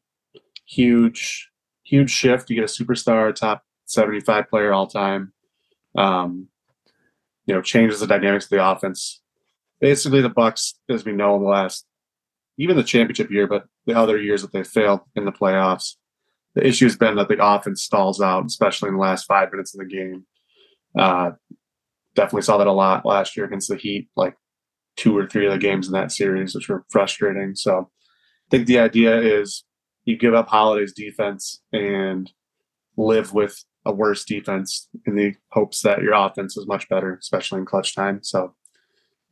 [0.65, 1.50] huge
[1.84, 2.50] huge shift.
[2.50, 5.34] You get a superstar, top 75 player all time.
[5.96, 6.48] Um,
[7.46, 9.22] you know, changes the dynamics of the offense.
[9.80, 11.86] Basically, the Bucks, as we know, in the last
[12.58, 15.96] even the championship year, but the other years that they failed in the playoffs,
[16.56, 19.74] the issue has been that the offense stalls out, especially in the last five minutes
[19.74, 20.26] of the game.
[20.98, 21.32] Uh,
[22.15, 24.36] definitely saw that a lot last year against the Heat, like
[24.96, 27.56] two or three of the games in that series, which were frustrating.
[27.56, 29.63] So I think the idea is
[30.06, 32.32] you give up Holiday's defense and
[32.98, 37.60] live with a worse defense in the hopes that your offense is much better, especially
[37.60, 38.20] in clutch time.
[38.22, 38.54] So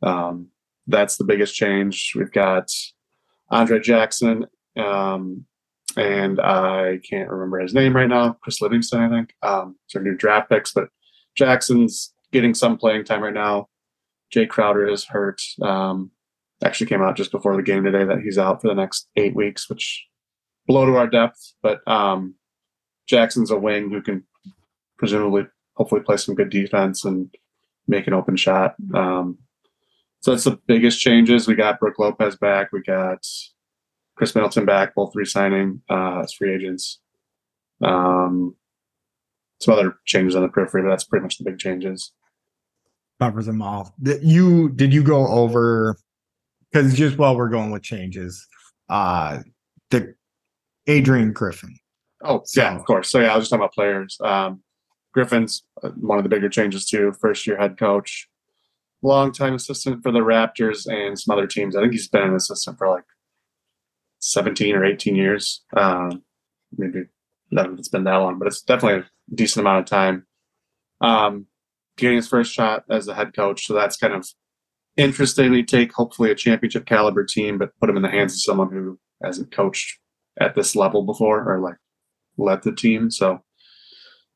[0.02, 0.48] um,
[0.86, 2.12] that's the biggest change.
[2.14, 2.70] We've got
[3.50, 5.44] Andre Jackson, um,
[5.96, 8.36] and I can't remember his name right now.
[8.42, 9.34] Chris Livingston, I think.
[9.42, 10.88] Um, so new draft picks, but
[11.34, 13.68] Jackson's getting some playing time right now.
[14.34, 15.42] Jae Crowder is hurt.
[15.60, 16.10] Um,
[16.64, 19.34] actually came out just before the game today that he's out for the next eight
[19.34, 20.06] weeks, which
[20.66, 21.54] blow to our depth.
[21.62, 22.34] But um,
[23.06, 24.24] Jackson's a wing who can
[24.98, 27.34] presumably, hopefully, play some good defense and
[27.88, 28.74] make an open shot.
[28.94, 29.38] Um,
[30.20, 31.48] so that's the biggest changes.
[31.48, 32.72] We got Brook Lopez back.
[32.72, 33.26] We got
[34.16, 37.00] Khris Middleton back, both re-signing uh, as free agents.
[37.82, 38.54] Um,
[39.60, 42.12] some other changes on the periphery, but that's pretty much the big changes.
[43.20, 43.94] Covers them all.
[44.02, 45.96] Did you did you go over
[46.70, 48.46] because just while we're going with changes,
[48.88, 49.40] uh
[49.90, 50.14] the
[50.86, 51.76] Adrian Griffin.
[52.24, 53.10] Oh yeah, of course.
[53.10, 54.16] So yeah, I was just talking about players.
[54.22, 54.62] Um,
[55.12, 57.12] Griffin's uh, one of the bigger changes too.
[57.20, 58.28] First year head coach,
[59.02, 61.76] longtime assistant for the Raptors and some other teams.
[61.76, 63.04] I think he's been an assistant for like
[64.18, 65.62] seventeen or eighteen years.
[65.76, 66.22] Um,
[66.76, 67.04] maybe
[67.50, 70.26] not if it's been that long, but it's definitely a decent amount of time.
[71.00, 71.46] Um,
[71.96, 74.26] getting his first shot as a head coach, so that's kind of
[74.96, 75.52] interesting.
[75.52, 78.70] You take hopefully a championship caliber team, but put him in the hands of someone
[78.70, 79.98] who hasn't coached
[80.40, 81.76] at this level before or like
[82.38, 83.10] led the team.
[83.10, 83.42] So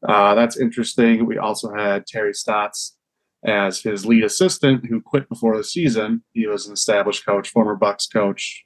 [0.06, 1.26] uh, that's interesting.
[1.26, 2.96] We also had Terry Stotts
[3.44, 6.22] as his lead assistant who quit before the season.
[6.32, 8.64] He was an established coach, former Bucks coach,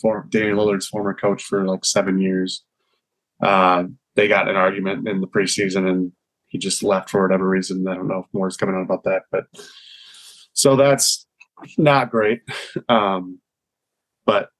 [0.00, 2.64] for Damian Lillard's former coach for like seven years.
[3.42, 6.12] Uh, they got an argument in the preseason and
[6.46, 7.86] he just left for whatever reason.
[7.88, 9.44] I don't know if more is coming out about that, but
[10.52, 11.26] so that's
[11.78, 12.40] not great.
[12.88, 13.40] Um,
[14.24, 14.50] but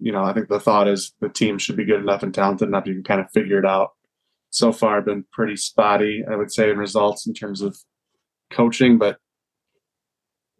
[0.00, 2.68] you know, I think the thought is the team should be good enough and talented
[2.68, 3.90] enough you can kind of figure it out.
[4.50, 7.76] So far, been pretty spotty, I would say, in results in terms of
[8.52, 9.18] coaching, but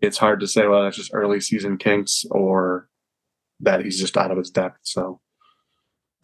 [0.00, 2.88] it's hard to say whether it's just early season kinks or
[3.60, 4.78] that he's just out of his depth.
[4.82, 5.20] So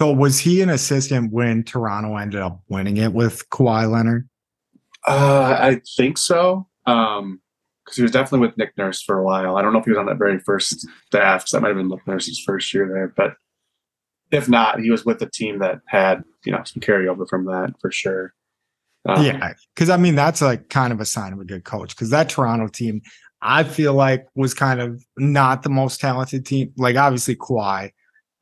[0.00, 4.28] So was he an assistant when Toronto ended up winning it with Kawhi Leonard?
[5.06, 6.66] Uh, I think so.
[6.86, 7.40] Um,
[7.90, 9.56] because he was definitely with Nick Nurse for a while.
[9.56, 11.76] I don't know if he was on that very first staff because that might have
[11.76, 13.08] been Nick Nurse's first year there.
[13.08, 13.34] But
[14.30, 17.74] if not, he was with the team that had you know some carryover from that
[17.80, 18.32] for sure.
[19.08, 21.96] Um, yeah, because I mean that's like kind of a sign of a good coach.
[21.96, 23.02] Because that Toronto team,
[23.42, 26.72] I feel like was kind of not the most talented team.
[26.76, 27.90] Like obviously Kawhi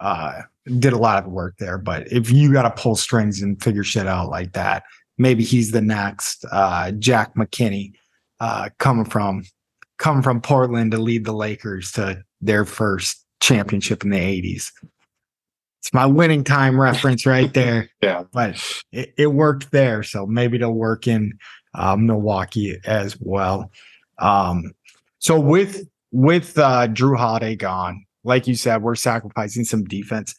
[0.01, 0.43] uh,
[0.79, 3.85] did a lot of work there, but if you got to pull strings and figure
[3.85, 4.83] shit out like that,
[5.17, 7.95] maybe he's the next uh, Jack McKinney
[8.41, 9.45] uh, coming from
[9.99, 14.71] coming from Portland to lead the Lakers to their first championship in the '80s.
[15.81, 20.03] It's my winning time reference right there yeah, but it, it worked there.
[20.03, 21.39] So maybe it'll work in
[21.75, 23.71] uh, Milwaukee as well.
[24.19, 24.73] Um,
[25.19, 30.35] so with with uh, Jrue Holiday gone, like you said, we're sacrificing some defense.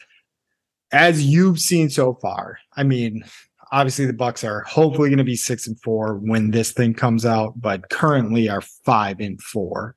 [0.92, 3.24] As you've seen so far, I mean,
[3.71, 7.25] obviously the Bucks are hopefully going to be six and four when this thing comes
[7.25, 9.95] out, but currently are five and four.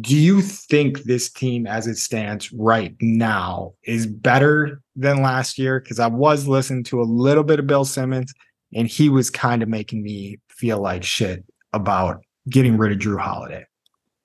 [0.00, 5.80] Do you think this team, as it stands right now, is better than last year?
[5.80, 8.32] Because I was listening to a little bit of Bill Simmons,
[8.74, 13.20] and he was kind of making me feel like shit about getting rid of Jrue
[13.20, 13.66] Holiday.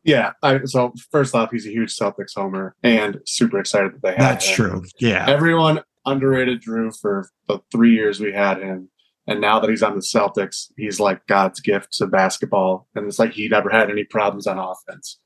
[0.03, 0.31] yeah.
[0.41, 4.19] I, so first off, he's a huge Celtics homer and super excited that they had.
[4.19, 4.55] That's him.
[4.55, 4.83] true.
[4.99, 5.25] Yeah.
[5.27, 8.89] Everyone underrated Jrue for the three years we had him.
[9.27, 12.87] And now that he's on the Celtics, he's like God's gift to basketball.
[12.95, 15.19] And it's like he never had any problems on offense.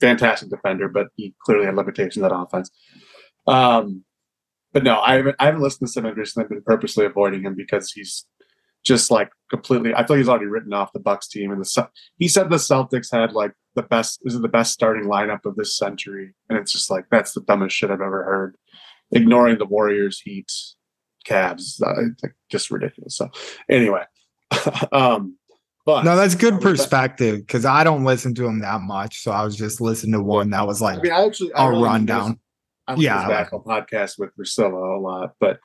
[0.00, 2.70] Fantastic defender, but he clearly had limitations on offense.
[3.46, 4.04] Um,
[4.72, 6.44] but no, I haven't, I haven't listened to Simmons recently.
[6.44, 8.26] I've been purposely avoiding him because he's
[8.84, 9.94] just like completely.
[9.94, 11.52] I feel he's already written off the Bucks team.
[11.52, 14.18] And the he said the Celtics had like the best.
[14.24, 17.40] This is the best starting lineup of this century, and it's just like that's the
[17.42, 18.56] dumbest shit I've ever heard
[19.14, 20.52] ignoring the Warriors, Heat,
[21.26, 23.16] Cavs, uh, just ridiculous.
[23.16, 23.30] So
[23.68, 24.04] anyway,
[24.92, 25.36] um,
[25.86, 29.22] but No, that's good perspective because I don't listen to him that much.
[29.22, 31.52] So I was just listening to one that was like I like mean, I actually
[31.54, 32.38] I a really rundown.
[32.86, 35.58] I Yeah, yeah, back on podcast with Priscilla a lot, but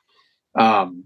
[0.55, 1.05] um,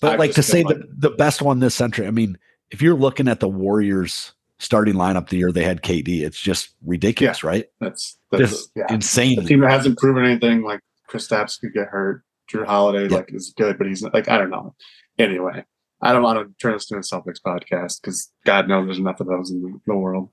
[0.00, 2.38] But I've like to say been the, the best one this century, I mean,
[2.70, 6.70] if you're looking at the Warriors starting lineup the year they had KD, it's just
[6.84, 7.66] ridiculous, right?
[7.80, 8.86] That's, that's Just yeah.
[8.90, 9.36] insane.
[9.36, 10.62] The team that hasn't proven anything.
[10.62, 12.22] Like Kristaps could get hurt.
[12.52, 13.16] Jrue Holiday Yeah.
[13.18, 14.74] like is good, but he's like I don't know.
[15.18, 15.64] Anyway,
[16.00, 19.20] I don't want to turn this into a Celtics podcast because God knows there's enough
[19.20, 20.30] of those in the, the world.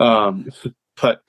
[0.00, 0.48] Um,
[1.00, 1.20] but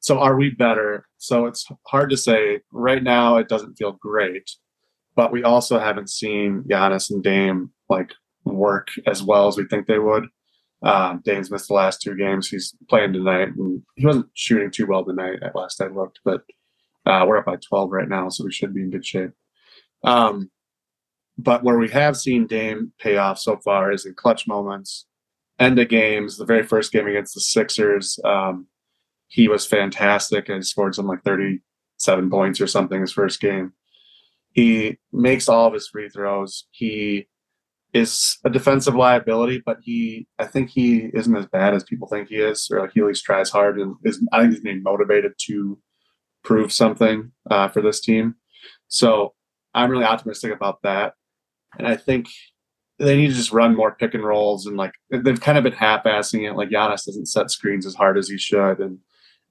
[0.00, 1.06] so are we better?
[1.18, 2.60] So it's hard to say.
[2.70, 4.50] Right now, it doesn't feel great,
[5.16, 8.12] but we also haven't seen Giannis and Dame like
[8.44, 10.26] work as well as we think they would.
[10.82, 12.48] Um, Dame's missed the last two games.
[12.48, 16.42] He's playing tonight, and he wasn't shooting too well tonight at last I looked, but
[17.06, 19.30] uh, we're up by 12 right now, so we should be in good shape.
[20.04, 20.50] Um,
[21.36, 25.06] but where we have seen Dame pay off so far is in clutch moments,
[25.58, 26.36] end of games.
[26.36, 28.68] The very first game against the Sixers, um,
[29.28, 33.72] he was fantastic and scored some like 37 points or something his first game.
[34.52, 36.66] He makes all of his free throws.
[36.70, 37.26] He
[37.92, 42.28] is a defensive liability, but he, I think he isn't as bad as people think
[42.28, 44.82] he is, or like he at least tries hard and is, I think he's being
[44.82, 45.78] motivated to
[46.44, 48.36] prove something uh, for this team.
[48.88, 49.34] So
[49.74, 51.14] I'm really optimistic about that.
[51.78, 52.28] And I think
[52.98, 55.72] they need to just run more pick and rolls and like they've kind of been
[55.72, 56.54] half-assing it.
[56.56, 58.98] Like Giannis doesn't set screens as hard as he should, and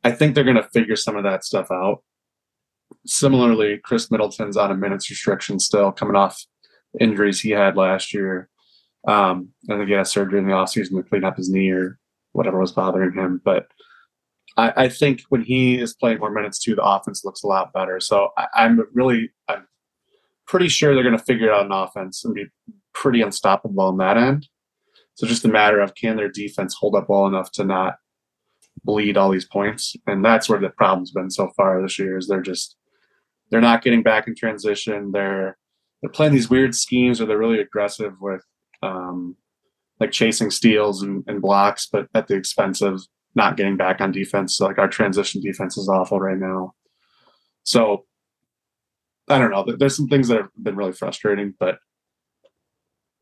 [0.03, 2.03] I think they're going to figure some of that stuff out.
[3.05, 6.41] Similarly, Khris Middleton's on a minutes restriction still, coming off
[6.99, 8.49] injuries he had last year.
[9.07, 11.99] Um, he had surgery in the offseason to clean up his knee or
[12.31, 13.41] whatever was bothering him.
[13.43, 13.67] But
[14.57, 17.73] I, I think when he is playing more minutes too, the offense looks a lot
[17.73, 17.99] better.
[17.99, 19.67] So I, I'm really, I'm
[20.47, 22.45] pretty sure they're going to figure out an offense and be
[22.93, 24.47] pretty unstoppable on that end.
[25.15, 27.95] So just a matter of can their defense hold up well enough to not
[28.83, 32.17] bleed all these points, and that's where the problem's been so far this year.
[32.17, 32.75] Is they're just
[33.49, 35.11] they're not getting back in transition.
[35.11, 35.57] They're
[36.01, 38.43] they're playing these weird schemes where they're really aggressive with
[38.81, 39.35] um,
[39.99, 43.03] like chasing steals and, and blocks, but at the expense of
[43.35, 44.57] not getting back on defense.
[44.57, 46.73] So like our transition defense is awful right now.
[47.63, 48.05] So
[49.29, 49.65] I don't know.
[49.77, 51.79] There's some things that have been really frustrating, but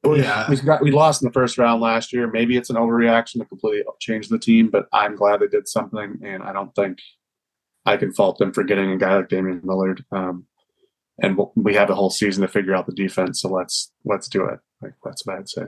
[0.04, 0.50] Yeah.
[0.50, 2.30] we got we lost in the first round last year.
[2.30, 6.20] Maybe it's an overreaction to completely change the team, but I'm glad they did something,
[6.24, 6.98] and I don't think
[7.86, 10.04] I can fault them for getting a guy like Damian Lillard.
[10.12, 10.46] Um,
[11.22, 14.46] and we have the whole season to figure out the defense, so let's let's do
[14.46, 14.60] it.
[14.82, 15.66] Like that's what I'd say.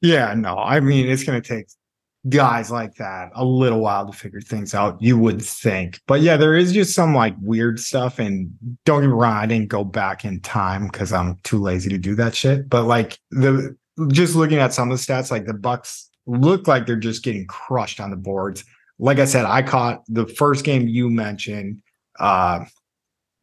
[0.00, 1.66] Yeah, no, I mean it's going to take
[2.28, 5.00] guys like that a little while to figure things out.
[5.00, 8.18] You would think, but yeah, there is just some like weird stuff.
[8.18, 8.50] And
[8.84, 11.98] don't get me wrong, I didn't go back in time because I'm too lazy to
[11.98, 12.68] do that shit.
[12.68, 13.76] But like the
[14.08, 17.46] just looking at some of the stats, like the Bucks look like they're just getting
[17.46, 18.64] crushed on the boards.
[18.98, 21.82] Like I said, I caught the first game you mentioned
[22.18, 22.64] uh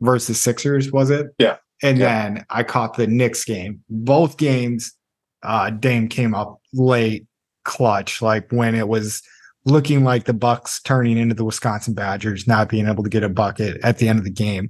[0.02, 1.28] versus Sixers, was it?
[1.40, 1.58] Yeah.
[1.82, 2.32] And Yeah.
[2.34, 3.84] then I caught the Knicks game.
[3.90, 4.94] Both games
[5.44, 7.26] uh Dame came up late
[7.64, 9.22] clutch like when it was
[9.66, 13.30] looking like the bucks turning into the wisconsin badgers not being able to get a
[13.30, 14.70] bucket at the end of the game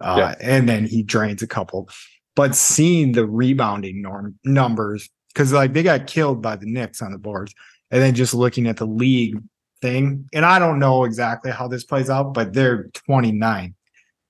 [0.00, 0.34] uh Yeah.
[0.40, 1.88] and then he drains a couple
[2.36, 7.12] but seeing the rebounding norm numbers because like they got killed by the Knicks on
[7.12, 7.54] the boards
[7.90, 9.36] and then just looking at the league
[9.80, 13.74] thing and i don't know exactly how this plays out but they're 29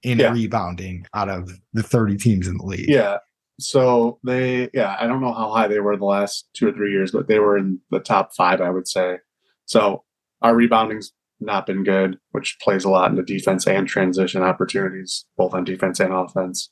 [0.02, 0.32] in Yeah.
[0.32, 3.18] rebounding out of the 30 teams in the league Yeah.
[3.60, 6.90] So they, yeah, I don't know how high they were the last two or three
[6.90, 9.18] years, but they were in the top five, I would say.
[9.66, 10.04] So
[10.42, 15.54] our rebounding's not been good, which plays a lot into defense and transition opportunities, both
[15.54, 16.70] on defense and offense.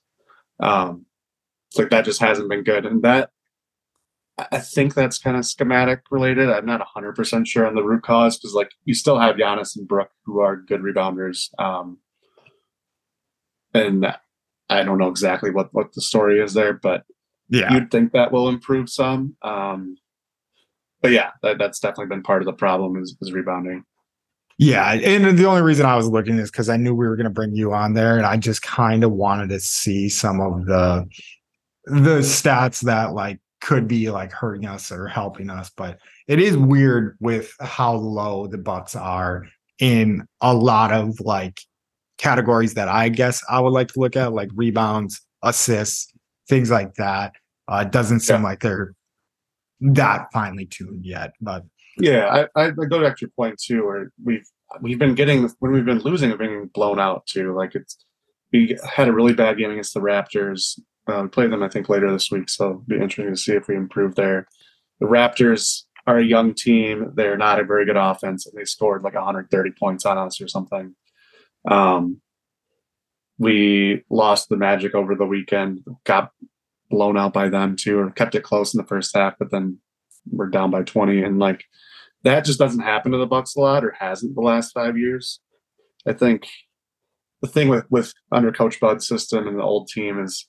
[0.60, 1.06] Um,
[1.70, 3.30] it's like that just hasn't been good, and that
[4.38, 6.48] I- think that's kind of schematic related.
[6.50, 9.76] I'm not 100 percent sure on the root cause because like you still have Giannis
[9.76, 11.48] and Brook who are good rebounders.
[11.58, 11.98] Um,
[13.74, 14.06] and
[14.68, 17.04] I don't know exactly what what the story is there, but
[17.48, 19.36] yeah you'd think that will improve some.
[19.42, 19.96] Um,
[21.02, 23.84] but yeah, that, that's definitely been part of the problem is, is rebounding.
[24.58, 27.24] Yeah, and the only reason I was looking is because I knew we were going
[27.24, 30.66] to bring you on there, and I just kind of wanted to see some of
[30.66, 31.08] the
[31.86, 35.70] the stats that like could be like hurting us or helping us.
[35.76, 35.98] But
[36.28, 39.46] it is weird with how low the Bucks are
[39.80, 41.60] in a lot of like
[42.26, 46.12] categories that I guess I would like to look at, like rebounds, assists,
[46.48, 47.32] things like that.
[47.66, 48.42] Uh, doesn't seem Yeah.
[48.44, 48.94] like they're
[49.80, 51.64] that finely tuned yet, but
[51.98, 54.46] Yeah, I, I go back to your point too, where we've
[54.80, 57.54] we've been getting when we've been losing, we've been blown out too.
[57.54, 57.96] Like it's
[58.52, 60.78] we had a really bad game against the Raptors.
[61.08, 63.52] Uh, we play them, I think, later this week, so it'll be interesting to see
[63.54, 64.46] if we improve there.
[65.00, 69.02] The Raptors are a young team; they're not a very good offense, and they scored
[69.02, 70.94] like 130 points on us or something.
[71.68, 72.20] Um,
[73.38, 76.30] we lost the Magic over the weekend, got
[76.90, 79.78] blown out by them too, or kept it close in the first half, but then
[80.30, 81.22] we're down by 20.
[81.22, 81.64] And like
[82.22, 85.40] that just doesn't happen to the Bucks a lot or hasn't the last five years.
[86.06, 86.46] I think
[87.40, 90.48] the thing with with under Coach Bud's system and the old team is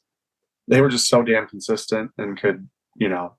[0.68, 3.36] they were just so damn consistent and could, you know,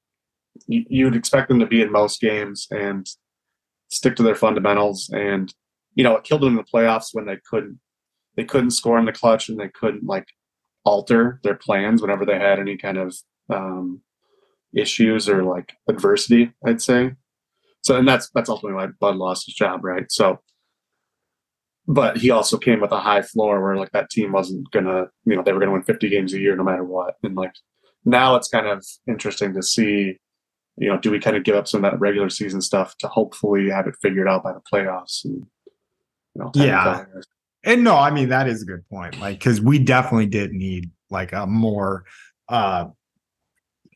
[0.66, 3.06] you, you'd expect them to be in most games and
[3.88, 5.10] stick to their fundamentals.
[5.12, 5.52] And,
[5.94, 7.78] you know, it killed them in the playoffs when they couldn't
[8.36, 10.26] they couldn't score in the clutch and they couldn't like
[10.84, 13.14] alter their plans whenever they had any kind of
[13.48, 14.02] um,
[14.74, 17.12] issues or like adversity, I'd say.
[17.82, 20.10] So, and that's that's ultimately why Bud lost his job, right?
[20.10, 20.40] So,
[21.86, 25.36] but he also came with a high floor where like that team wasn't gonna, you
[25.36, 27.14] know, they were gonna win 50 games a year no matter what.
[27.22, 27.52] And like
[28.04, 30.18] now it's kind of interesting to see,
[30.76, 33.08] you know, do we kind of give up some of that regular season stuff to
[33.08, 35.46] hopefully have it figured out by the playoffs and
[36.34, 37.04] you know, yeah.
[37.64, 39.18] And no, I mean that is a good point.
[39.20, 42.04] Like, because we definitely did need like a more
[42.48, 42.86] uh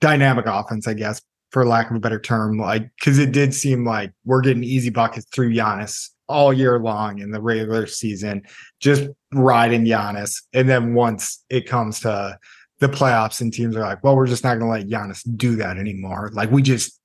[0.01, 1.21] dynamic offense, I guess,
[1.51, 2.59] for lack of a better term.
[2.59, 7.19] Like, because it did seem like we're getting easy buckets through Giannis all year long
[7.19, 8.43] in the regular season,
[8.81, 10.43] just riding Giannis.
[10.53, 12.39] And then once it comes to
[12.81, 15.57] the playoffs and teams are like, well, we're just not going to let Giannis do
[15.57, 16.31] that anymore.
[16.33, 17.01] Like, we just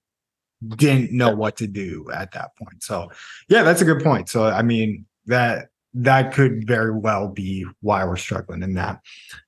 [0.68, 2.84] didn't know what to do at that point.
[2.84, 3.10] So,
[3.50, 4.30] yeah, that's a good point.
[4.30, 9.00] So, I mean, that that could very well be why we're struggling in that.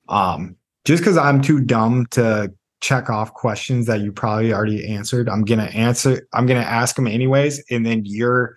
[0.09, 5.27] Um, just because I'm too dumb to check off questions that you probably already answered,
[5.27, 6.27] I'm gonna answer.
[6.33, 8.55] I'm gonna ask them anyways, and then you're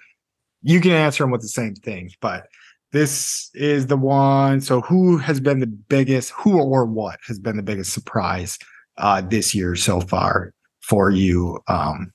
[0.62, 2.14] you can answer them with the same things.
[2.20, 2.46] But
[2.92, 4.60] this is the one.
[4.60, 6.30] So, who has been the biggest?
[6.30, 8.58] Who or what has been the biggest surprise
[8.96, 11.60] uh, this year so far for you?
[11.68, 12.12] Um,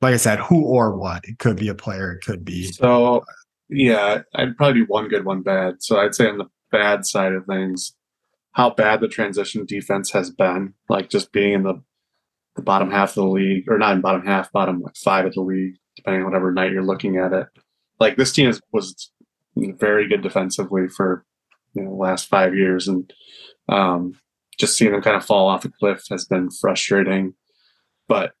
[0.00, 1.24] like I said, who or what?
[1.24, 2.12] It could be a player.
[2.12, 2.72] It could be.
[2.72, 3.24] So
[3.72, 5.82] yeah, I'd probably do one good, one bad.
[5.82, 7.94] So I'd say on the bad side of things,
[8.52, 11.82] how bad the transition defense has been, like just being in the
[12.54, 15.32] the bottom half of the league, or not in bottom half, bottom like five of
[15.32, 17.46] the league, depending on whatever night you're looking at it.
[17.98, 19.10] Like this team is, was
[19.56, 21.24] very good defensively for
[21.74, 23.10] you know the last five years, and
[23.70, 24.20] um,
[24.58, 27.34] just seeing them kind of fall off the cliff has been frustrating.
[28.06, 28.32] But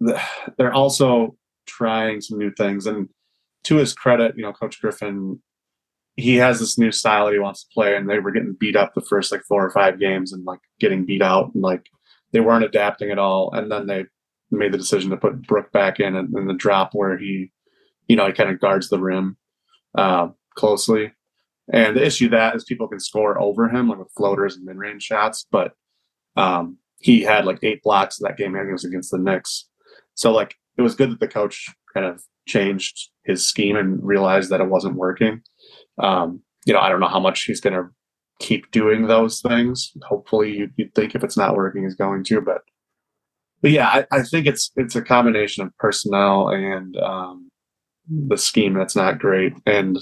[0.00, 0.20] the,
[0.58, 3.08] they're also trying some new things, and
[3.66, 5.40] to his credit, you know, Coach Griffin,
[6.14, 8.76] he has this new style that he wants to play, and they were getting beat
[8.76, 11.86] up the first like four or five games and like getting beat out, and like
[12.32, 13.52] they weren't adapting at all.
[13.52, 14.06] And then they
[14.50, 17.50] made the decision to put Brook back in and, in the drop where he,
[18.06, 19.36] you know, he kind of guards the rim
[19.98, 21.12] uh, closely.
[21.72, 24.76] And the issue that is people can score over him, like with floaters and mid
[24.76, 25.72] range shots, but
[26.36, 28.54] um, he had like eight blocks that game.
[28.54, 29.68] I think it was against the Knicks.
[30.14, 34.50] So like it was good that the coach kind of changed his scheme and realized
[34.50, 35.42] that it wasn't working.
[35.98, 37.88] Um, you know, I don't know how much he's going to
[38.38, 39.92] keep doing those things.
[40.02, 42.40] Hopefully, you'd, you'd, think if it's not working, he's going to.
[42.40, 42.62] But,
[43.62, 47.50] but yeah, I, I think it's it's a combination of personnel and um,
[48.08, 49.54] the scheme that's not great.
[49.66, 49.98] And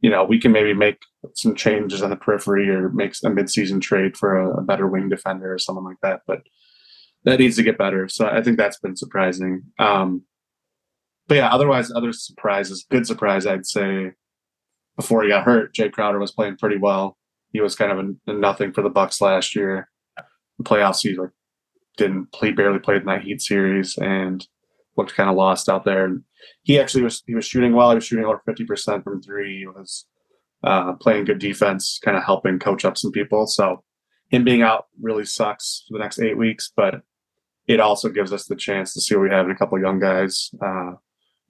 [0.00, 0.98] you know, we can maybe make
[1.34, 5.08] some changes on the periphery or make a midseason trade for a, a better wing
[5.08, 6.22] defender or something like that.
[6.26, 6.42] But
[7.24, 8.08] that needs to get better.
[8.08, 9.62] So I think that's been surprising.
[9.78, 10.24] Um,
[11.32, 14.12] but yeah, otherwise, other surprises, good surprise, I'd say.
[14.96, 17.16] Before he got hurt, Jae Crowder was playing pretty well.
[17.54, 19.88] He was kind of a, a nothing for the Bucks last year.
[20.58, 21.30] The playoffs, he like
[21.96, 24.46] didn't play, barely played in that Heat series, and
[24.98, 26.04] looked kind of lost out there.
[26.04, 26.22] And
[26.64, 27.88] he actually was he was shooting well.
[27.88, 29.60] He was shooting over fifty percent from three.
[29.60, 30.04] He was
[30.62, 33.46] uh, playing good defense, kind of helping coach up some people.
[33.46, 33.82] So
[34.28, 36.96] him being out really sucks for the next eight weeks, but
[37.66, 39.82] it also gives us the chance to see what we have in a couple of
[39.82, 40.50] young guys.
[40.62, 40.92] Uh,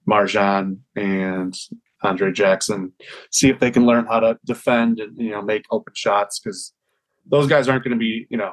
[0.07, 1.55] MarJon and
[2.03, 2.91] Andre Jackson,
[3.31, 6.73] see if they can learn how to defend and you know make open shots because
[7.25, 8.51] those guys aren't going to be you know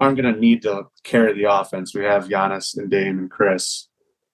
[0.00, 1.94] aren't going to need to carry the offense.
[1.94, 3.88] We have Giannis and Dame and Khris,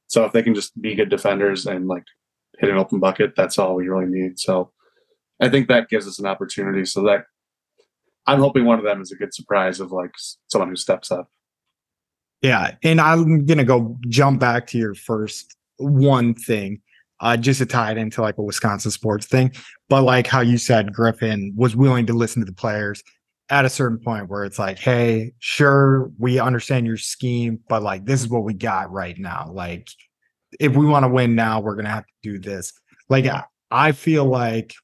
[0.07, 2.05] so if they can just be good defenders and like
[2.59, 4.39] hit an open bucket, that's all we really need.
[4.39, 4.73] So
[5.41, 6.85] I think that gives us an opportunity.
[6.85, 7.25] So that
[8.27, 10.13] I'm hoping one of them is a good surprise of like
[10.49, 11.31] someone who steps up.
[12.43, 16.81] Yeah, and I'm gonna go jump back to your first one thing,
[17.21, 19.53] uh, just to tie it into like a Wisconsin sports thing.
[19.89, 23.03] But like how you said, Griffin was willing to listen to the players
[23.51, 28.05] at a certain point where it's like, hey, sure, we understand your scheme, but like
[28.05, 29.51] this is what we got right now.
[29.51, 29.89] Like,
[30.61, 32.73] if we want to win now, we're gonna have to do this.
[33.09, 33.27] Like,
[33.71, 34.75] I feel like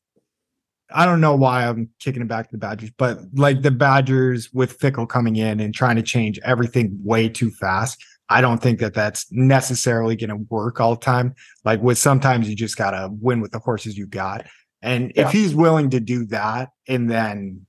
[0.91, 4.53] I don't know why I'm kicking it back to the Badgers, but like the Badgers
[4.53, 8.03] with Fickell coming in and trying to change everything way too fast.
[8.29, 11.35] I don't think that that's necessarily going to work all the time.
[11.65, 14.47] Like with sometimes you just got to win with the horses you got.
[14.83, 15.27] And yeah.
[15.27, 17.67] if he's willing to do that and then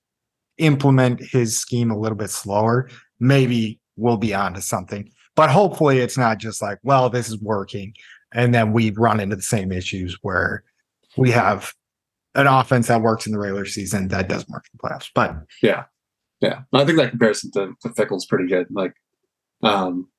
[0.57, 2.89] implement his scheme a little bit slower,
[3.19, 5.09] maybe we'll be onto something.
[5.35, 7.93] But hopefully it's not just like, well, this is working.
[8.33, 10.63] And then we run into the same issues where
[11.17, 11.73] we have
[12.35, 15.09] an offense that works in the regular season that doesn't work in the playoffs.
[15.13, 15.85] But yeah.
[16.41, 16.61] Yeah.
[16.73, 18.67] I think that comparison to, to Fickell's pretty good.
[18.69, 18.93] Like,
[19.63, 20.09] um,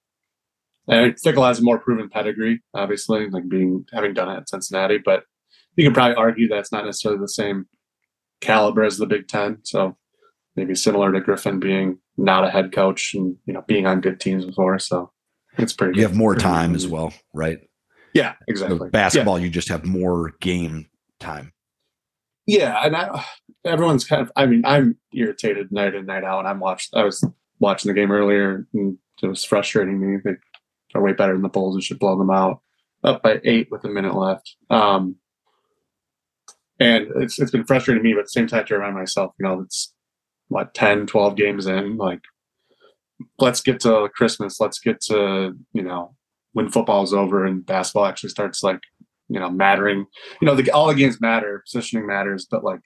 [0.88, 4.98] and Fickell has a more proven pedigree, obviously, like being having done it at Cincinnati,
[5.04, 5.24] but
[5.76, 7.66] you can probably argue that's not necessarily the same
[8.40, 9.58] caliber as the Big Ten.
[9.64, 9.96] So
[10.54, 14.20] maybe similar to Griffin being not a head coach and you know being on good
[14.20, 14.78] teams before.
[14.78, 15.12] So
[15.58, 15.98] it's pretty.
[15.98, 16.76] You have more time good.
[16.76, 17.58] as well, right?
[18.14, 18.88] Yeah, exactly.
[18.88, 20.88] basketball, you just have more game
[21.20, 21.52] time.
[22.46, 23.24] Yeah, and I,
[23.64, 24.32] everyone's kind of.
[24.36, 26.94] I mean, I'm irritated night in night out, and I'm watched.
[26.94, 27.22] I was
[27.58, 30.20] watching the game earlier, and it was frustrating me.
[30.24, 30.36] They
[30.94, 32.60] are way better than the Bulls and should blow them out.
[33.04, 34.56] Up by eight with a minute left.
[34.70, 35.16] Um,
[36.80, 39.44] and it's it's been frustrating me, but at the same time, to remind myself, you
[39.44, 39.94] know, it's
[40.48, 41.96] what 10, 12 games in.
[41.96, 42.20] Like,
[43.38, 44.60] let's get to Christmas.
[44.60, 46.14] Let's get to you know
[46.52, 48.80] when football's over and basketball actually starts like
[49.28, 50.06] you know mattering
[50.40, 52.80] you know, the, all the games matter, positioning matters, but like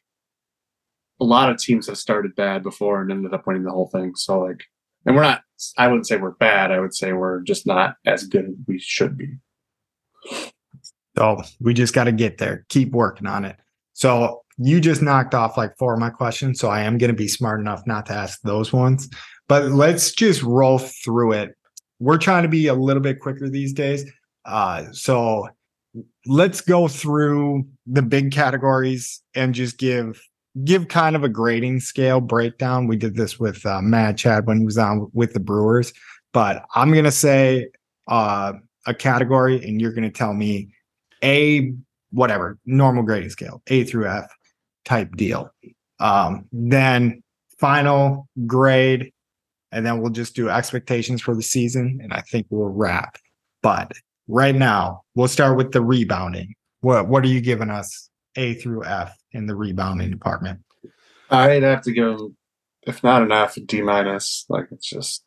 [1.21, 4.15] a lot of teams have started bad before and ended up winning the whole thing.
[4.17, 4.65] So like,
[5.07, 5.43] and we're not.
[5.77, 6.73] I wouldn't say we're bad.
[6.73, 9.29] I would say we're just not as good as we should be.
[11.19, 13.57] So we just got to get there, keep working on it.
[13.93, 16.59] So you just knocked off like four of my questions.
[16.59, 19.09] So I am going to be smart enough not to ask those ones,
[19.49, 21.55] but let's just roll through it.
[21.99, 24.11] We're trying to be a little bit quicker these days.
[24.47, 25.49] Uh, so
[26.27, 30.23] let's go through the big categories and just give
[30.65, 32.87] give kind of a grading scale breakdown.
[32.87, 35.93] We did this with uh, Matt Chad when he was on with the Brewers,
[36.33, 37.69] but I'm gonna say
[38.09, 38.55] uh,
[38.87, 40.69] a category, and you're gonna tell me
[41.23, 41.73] a
[42.11, 44.31] whatever normal grading scale, A through F
[44.85, 45.51] type deal.
[46.01, 47.23] Um, then
[47.59, 49.13] final grade,
[49.71, 53.17] and then we'll just do expectations for the season, and I think we'll wrap.
[53.63, 53.93] But
[54.27, 56.55] right now, we'll start with the rebounding.
[56.81, 60.61] What what are you giving us A through F in the rebounding department?
[61.31, 62.37] I'd have to give them,
[62.83, 64.45] if not enough, D minus.
[64.49, 65.25] Like it's just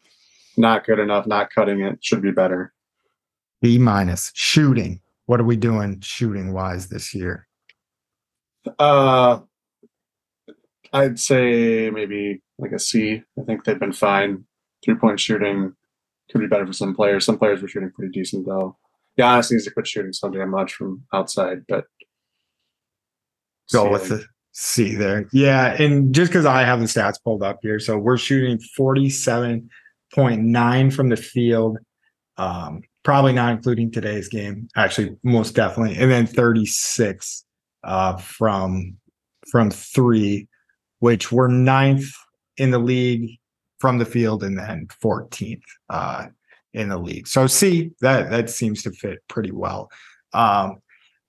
[0.58, 1.28] not good enough.
[1.28, 2.04] Not cutting it.
[2.04, 2.74] Should be better.
[3.62, 4.99] B minus shooting.
[5.26, 7.47] What are we doing shooting wise this year?
[8.78, 9.39] Uh,
[10.91, 13.24] I'd say maybe like a C.
[13.39, 14.45] I think they've been fine.
[14.84, 15.74] Three point shooting
[16.32, 17.26] could be better for some players.
[17.26, 18.78] Some players were shooting pretty decent though.
[19.18, 21.86] Giannis needs to quit shooting so damn much from outside, but
[23.74, 25.28] Go with the C there.
[25.32, 25.80] Yeah.
[25.82, 27.80] And just because I have the stats pulled up here.
[27.80, 31.78] So we're shooting 47.9 from the field.
[32.38, 34.67] Um, probably not including today's game.
[34.76, 35.97] Actually, most definitely.
[35.97, 37.45] And then 36
[37.84, 38.97] uh from
[39.51, 40.47] from three,
[40.99, 42.09] which were ninth
[42.57, 43.38] in the league
[43.80, 46.28] from the field and then 14th uh
[46.74, 47.28] in the league.
[47.28, 49.89] So C, that that seems to fit pretty well.
[50.34, 50.78] Um,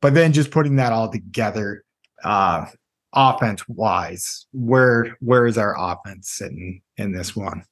[0.01, 1.85] but then just putting that all together,
[2.25, 2.67] uh
[3.13, 7.65] offense wise where where is our offense sitting in this one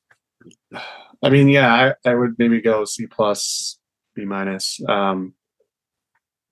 [1.22, 3.78] I mean, yeah, I, I would maybe go C plus,
[4.14, 4.80] B minus.
[4.88, 5.34] Um,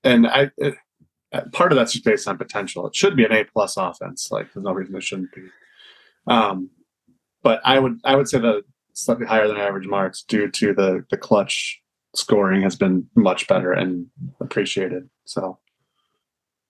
[0.05, 0.75] and I it,
[1.33, 2.87] uh, part of that's just based on potential.
[2.87, 4.29] It should be an A plus offense.
[4.31, 5.43] Like there's no reason it shouldn't be.
[6.27, 6.71] Um,
[7.43, 8.63] but I would I would say the
[8.95, 11.81] slightly higher than average marks due to the the clutch
[12.15, 14.07] scoring has been much better and
[14.41, 15.09] appreciated.
[15.27, 15.59] So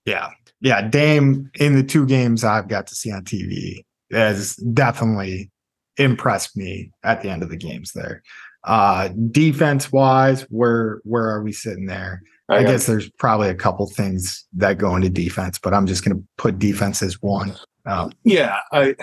[0.06, 0.30] yeah
[0.60, 5.50] yeah dame in the two games i've got to see on tv has definitely
[5.96, 8.22] impressed me at the end of the games there
[8.64, 13.54] uh defense wise where where are we sitting there i, got- guess there's probably a
[13.54, 17.54] couple things that go into defense but i'm just going to put defense as one
[17.86, 18.94] um, Yeah, I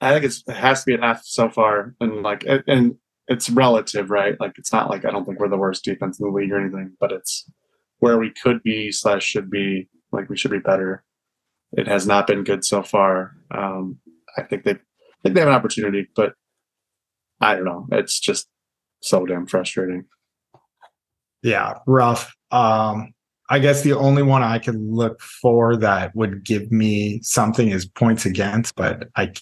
[0.00, 2.96] I think it's, it has to be an F so far, and like and
[3.28, 4.38] it's relative, right?
[4.40, 6.60] Like it's not like I don't think we're the worst defense in the league or
[6.60, 7.48] anything, but it's
[8.00, 9.88] where we could be slash should be.
[10.12, 11.02] Like we should be better.
[11.72, 13.32] It has not been good so far.
[13.50, 13.98] Um,
[14.36, 16.34] I think they I think they have an opportunity, but
[17.40, 17.86] I don't know.
[17.92, 18.48] It's just
[19.00, 20.04] so damn frustrating.
[21.42, 23.12] yeah rough um
[23.50, 27.84] i guess the only one i could look for that would give me something is
[27.84, 29.32] points against but I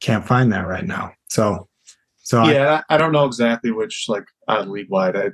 [0.00, 1.68] can't find that right now so
[2.28, 5.16] so yeah, I, I don't know exactly which like uh, league wide.
[5.16, 5.30] I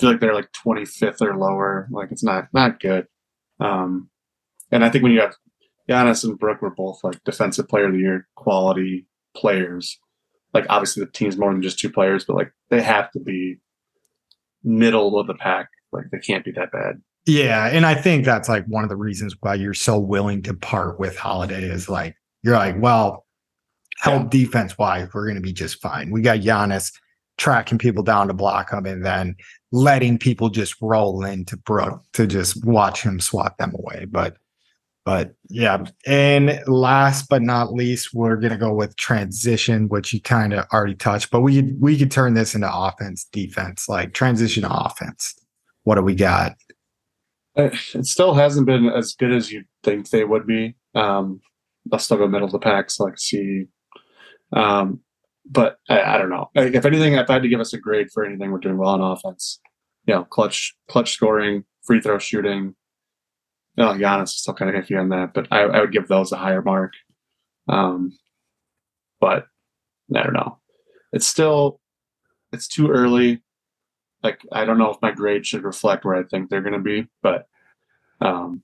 [0.00, 1.88] feel like they're like 25th or lower.
[1.90, 3.06] Like it's not not good.
[3.60, 4.08] Um,
[4.70, 5.34] and I think when you have
[5.88, 9.98] Giannis and Brook were both like defensive player of the year quality players.
[10.54, 13.56] Like obviously the team's more than just two players, but like they have to be
[14.62, 15.68] middle of the pack.
[15.92, 17.00] Like they can't be that bad.
[17.26, 20.54] Yeah, and I think that's like one of the reasons why you're so willing to
[20.54, 23.26] part with Holiday is like you're like, well,
[24.00, 24.28] help Yeah.
[24.30, 26.10] defense wise, we're going to be just fine.
[26.10, 26.92] We got Giannis
[27.38, 29.36] tracking people down to block them, and then
[29.72, 34.04] letting people just roll into Brook to just watch him swat them away.
[34.04, 34.36] But,
[35.04, 35.84] but yeah.
[36.06, 40.94] And last but not least, we're to go with transition, which you kind of already
[40.94, 45.34] touched, but we could, we could turn this into offense, defense, like transition offense.
[45.84, 46.54] What do we got?
[47.54, 50.76] It still hasn't been as good as you'd think they would be.
[50.94, 51.40] Um,
[51.90, 53.64] they'll still go middle of the pack, so like C.
[54.52, 55.00] Um,
[55.44, 56.50] but I, I don't know.
[56.54, 58.78] Like, If anything, if I had to give us a grade for anything, we're doing
[58.78, 59.60] well on offense.
[60.06, 62.74] You know, clutch, clutch scoring, free throw shooting.
[63.76, 66.08] You know, Giannis is still kind of iffy on that, but I, I would give
[66.08, 66.92] those a higher mark.
[67.68, 68.18] Um,
[69.20, 69.46] but
[70.14, 70.58] I don't know.
[71.12, 71.80] It's still,
[72.52, 73.42] it's too early
[74.22, 76.78] like I don't know if my grade should reflect where I think they're going to
[76.78, 77.46] be, but
[78.20, 78.62] um,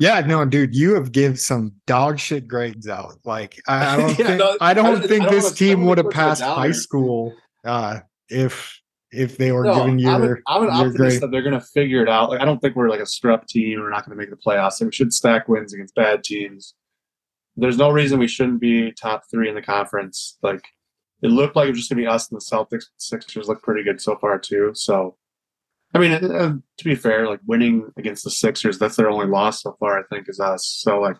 [0.00, 3.14] Yeah, no, dude, you have give some dog shit grades out.
[3.24, 5.52] Like I, I don't Yeah, think no, I I don't don't- think I don't this
[5.52, 7.34] team would have wanna put you passed high school
[7.64, 8.80] uh if
[9.12, 11.20] if they were no, giving you I'm, an, I'm an optimist grade.
[11.22, 12.28] that they're going to figure it out.
[12.28, 13.80] Like I don't think we're like a scrub team.
[13.80, 14.80] We're not going to make the playoffs.
[14.80, 16.74] Like, we should stack wins against bad teams.
[17.56, 20.36] There's no reason we shouldn't be top three in the conference.
[20.42, 20.62] Like
[21.22, 22.86] it looked like it was just going to be us and the Celtics.
[22.98, 24.72] Sixers look pretty good so far too.
[24.74, 25.16] So.
[25.94, 29.62] I mean, uh, to be fair, like winning against the Sixers, that's their only loss
[29.62, 30.66] so far, I think, is us.
[30.66, 31.16] So, like,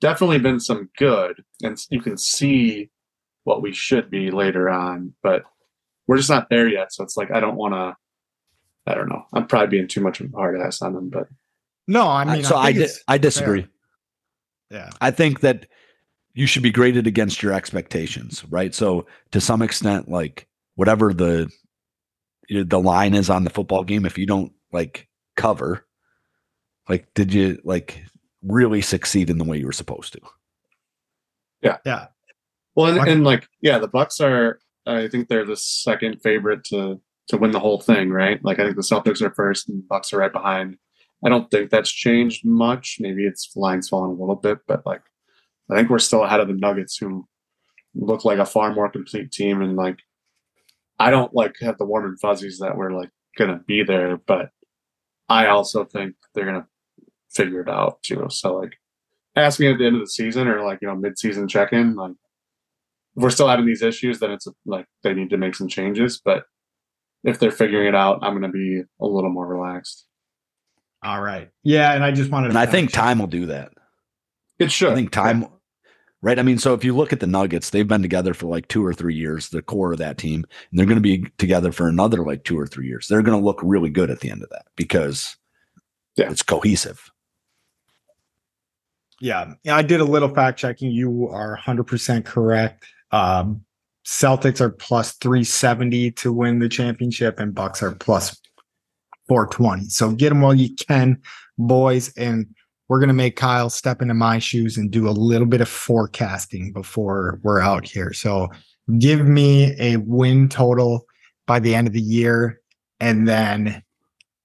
[0.00, 2.90] definitely been some good, and you can see
[3.44, 5.42] what we should be later on, but
[6.06, 6.92] we're just not there yet.
[6.92, 7.96] So it's like I don't want to.
[8.90, 9.24] I don't know.
[9.34, 11.28] I'm probably being too much of a hard ass on them, but
[11.86, 13.66] No, I mean so I, think di- it's I disagree.
[14.70, 14.90] Yeah.
[15.00, 15.66] I think that
[16.32, 18.74] you should be graded against your expectations, right?
[18.74, 21.50] So to some extent, like whatever the you know,
[22.48, 25.86] the line is on the football game, if you don't like cover,
[26.88, 28.04] like did you like
[28.42, 30.20] really succeed in the way you were supposed to?
[31.62, 31.78] Yeah.
[31.84, 32.06] Yeah.
[32.74, 34.60] Well, and, Like- and like yeah, the Bucks are.
[34.86, 38.42] I think they're the second favorite to to win the whole thing, right?
[38.42, 40.78] Like I think the Celtics are first, and the Bucks are right behind.
[41.22, 42.96] I don't think that's changed much.
[43.00, 45.02] Maybe it's the line's fallen a little bit, but like
[45.70, 47.26] I think we're still ahead of the Nuggets, who
[47.94, 49.60] look like a far more complete team.
[49.60, 49.98] And like
[50.98, 54.50] I don't like have the warm and fuzzies that we're like gonna be there, but
[55.28, 56.66] I also think they're gonna
[57.30, 58.26] figure it out too.
[58.30, 58.72] So like
[59.36, 61.72] ask me at the end of the season or like you know mid season check
[61.72, 62.12] in, like
[63.16, 66.20] if we're still having these issues, then it's like they need to make some changes.
[66.24, 66.44] But
[67.24, 70.06] if they're figuring it out, I'm gonna be a little more relaxed.
[71.02, 71.48] All right.
[71.62, 73.70] Yeah, and I just wanted And to I think time will do that.
[74.58, 74.90] It should.
[74.92, 75.46] I think time,
[76.22, 76.38] right?
[76.38, 78.84] I mean, so if you look at the Nuggets, they've been together for like two
[78.84, 81.88] or three years, the core of that team, and they're going to be together for
[81.88, 83.06] another like two or three years.
[83.08, 85.36] They're going to look really good at the end of that because
[86.16, 86.30] Yeah.
[86.30, 87.10] it's cohesive.
[89.20, 89.54] Yeah.
[89.64, 90.90] Yeah, I did a little fact checking.
[90.92, 92.84] You are 100% correct.
[93.10, 93.64] Um,
[94.06, 98.40] Celtics are plus 370 to win the championship, and Bucks are plus
[99.28, 99.84] 420.
[99.90, 101.20] So get them while you can,
[101.58, 102.10] boys.
[102.16, 102.46] And
[102.88, 105.68] we're going to make Kyle step into my shoes and do a little bit of
[105.68, 108.12] forecasting before we're out here.
[108.12, 108.48] So
[108.98, 111.04] give me a win total
[111.46, 112.60] by the end of the year
[113.00, 113.82] and then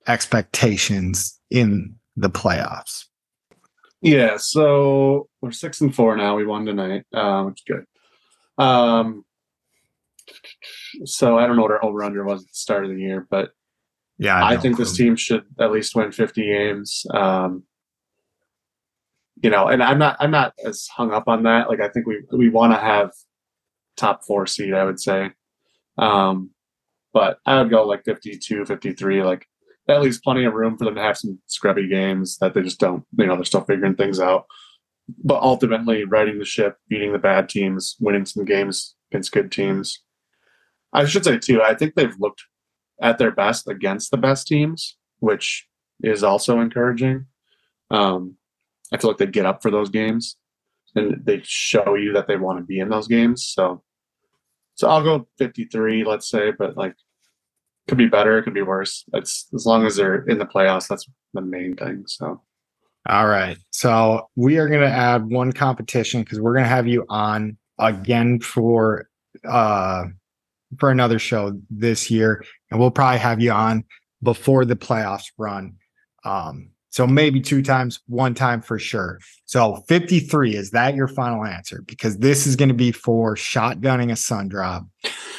[0.08, 3.06] expectations in the playoffs.
[4.02, 6.36] Yeah, so we're six and four now.
[6.36, 8.64] We won tonight, uh, which is good.
[8.64, 9.24] Um,
[11.06, 13.26] so I don't know what our over under was at the start of the year,
[13.30, 13.52] but
[14.18, 14.44] Yeah.
[14.44, 14.62] I know.
[14.62, 17.06] think this team should at least win 50 games.
[17.14, 17.64] Um,
[19.44, 21.70] you know, and I'm not I'm not as hung up on that.
[21.70, 23.12] Like I think we we want to have
[23.98, 25.32] top four seed, I would say.
[25.98, 26.52] Um,
[27.14, 29.46] but I would go like 52, 53, like
[29.86, 32.80] that leaves plenty of room for them to have some scrubby games that they just
[32.80, 34.46] don't, you know, they're still figuring things out.
[35.24, 40.02] But ultimately, riding the ship, beating the bad teams, winning some games against good teams.
[40.94, 42.44] I should say, too, I think they've looked
[43.02, 45.68] at their best against the best teams, which
[46.02, 47.26] is also encouraging.
[47.91, 48.38] Um,
[48.94, 50.38] I feel like they get up for those games
[50.96, 53.44] and they show you that they want to be in those games.
[53.46, 53.84] So,
[54.76, 56.94] so I'll go 53, let's say, but like
[57.88, 59.04] could be better, it could be worse.
[59.14, 62.04] It's as long as they're in the playoffs, that's the main thing.
[62.08, 62.41] So,
[63.10, 63.58] All right.
[63.72, 67.58] So we are going to add one competition because we're going to have you on
[67.80, 69.10] again for
[69.50, 70.04] uh
[70.78, 73.84] for another show this year and we'll probably have you on
[74.22, 75.76] before the playoffs run.
[76.24, 79.18] Um so maybe two times, one time for sure.
[79.46, 84.12] So 53 is that your final answer because this is going to be for shotgunning
[84.12, 84.84] a sun drop.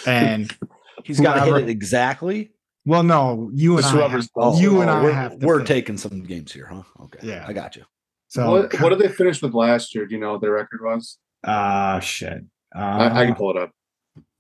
[0.05, 0.53] And
[1.05, 2.51] He's got to hit it exactly.
[2.85, 4.61] well no, you and I have- close.
[4.61, 5.69] you Oh, and I we're, have to we're pick.
[5.69, 6.83] taking some games here, huh?
[7.05, 7.21] Okay.
[7.23, 7.45] Yeah.
[7.47, 7.85] I got you.
[8.27, 10.07] So what, what did they finish with last year?
[10.07, 11.19] Do you know what their record was?
[11.45, 12.43] Uh shit.
[12.75, 13.71] Uh, I, I can pull it up.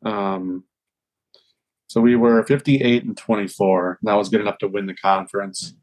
[0.05, 0.65] Um,
[1.87, 3.89] so we were 58 and 24.
[3.91, 5.75] and That was good enough to win the conference.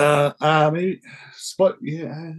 [0.00, 1.00] Uh, uh maybe
[1.34, 1.76] split.
[1.80, 2.32] Yeah,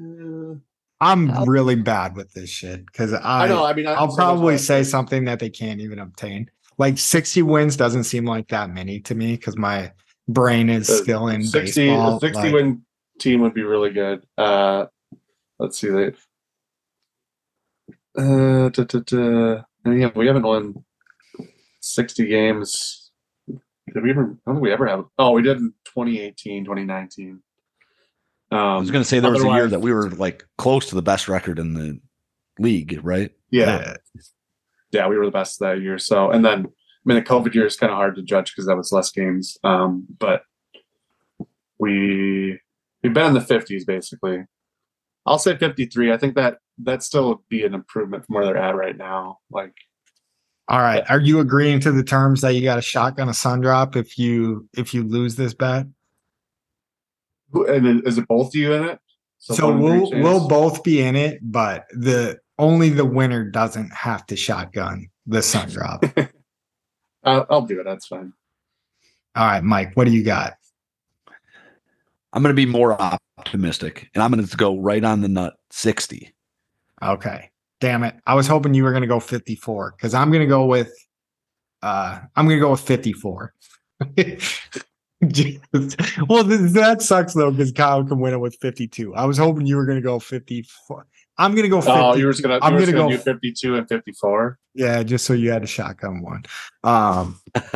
[1.02, 3.66] I'm really bad with this shit because I, I know.
[3.66, 6.50] I mean, I, I'll probably say something that they can't even obtain.
[6.78, 9.92] Like 60 wins doesn't seem like that many to me because my
[10.28, 12.18] brain is The still in 60, baseball.
[12.18, 12.86] a 60 like- win
[13.20, 14.26] team would be really good.
[14.38, 14.86] Uh,
[15.60, 15.90] let's see.
[15.90, 16.14] They,
[18.18, 19.64] uh, da, da, da.
[19.86, 20.84] And yeah, we haven't won
[21.82, 23.12] 60 games.
[23.48, 24.22] Did we ever?
[24.22, 25.06] I don't think we ever have.
[25.18, 27.42] Oh, we did in 2018, 2019.
[28.52, 30.88] Um, I was going to say there was a year that we were like close
[30.90, 32.00] to the best record in the
[32.60, 33.32] league, right?
[33.50, 33.96] yeah,
[34.92, 35.98] yeah, we were the best that year.
[35.98, 36.70] So, and then I
[37.06, 39.58] mean, the COVID year is kind of hard to judge because that was less games.
[39.64, 40.44] Um, but
[41.80, 42.60] we
[43.02, 44.44] we've been in the fifties basically.
[45.26, 46.12] I'll say fifty three.
[46.12, 49.40] I think that that still would be an improvement from where they're at right now.
[49.50, 49.74] Like,
[50.68, 51.04] All right.
[51.10, 54.18] Are you agreeing to the terms that you got a shotgun a sun drop if
[54.18, 55.86] you if you lose this bet?
[57.52, 59.00] Who- and is it both of you in it?
[59.40, 63.44] So, one in three we'll we'll both be in it, but the only the winner
[63.44, 66.04] doesn't have to shotgun the sun drop.
[67.24, 67.84] I'll, I'll do it.
[67.84, 68.34] That's fine.
[69.36, 70.54] All right, Mike, what do you got?
[72.34, 75.56] I'm going to be more optimistic and I'm going to go right on the nut
[75.72, 76.34] 60.
[77.02, 77.50] Okay.
[77.80, 78.16] Damn it.
[78.28, 80.94] I was hoping you were going to go 54 because I'm going to go with,
[81.82, 83.54] uh, I'm going to go with 54.
[85.28, 85.60] Just-
[86.28, 89.14] well, th- that sucks though because Kyle can win it with 52.
[89.16, 91.06] I was hoping you were going to go 54.
[91.38, 91.92] I'm going to go 50.
[91.92, 92.56] Oh, you were gonna.
[92.62, 94.60] I'm gonna gonna go do fifty two and fifty four.
[94.76, 96.44] yeah, just so you had a shotgun one.
[96.84, 97.40] Um,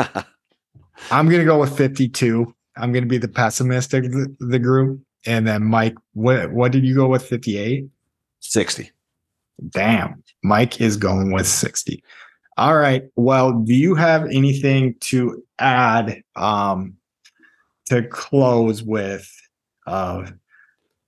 [1.11, 2.53] I'm going to go with 52.
[2.77, 5.01] I'm going to be the pessimistic of the, the group.
[5.25, 7.85] And then Mike, what, what did you go with 58?
[8.41, 8.91] 60.
[9.69, 12.03] Damn, Mike is going with 60.
[12.57, 13.03] All right.
[13.15, 16.95] Well, do you have anything to add um
[17.87, 19.29] to close with
[19.87, 20.31] uh,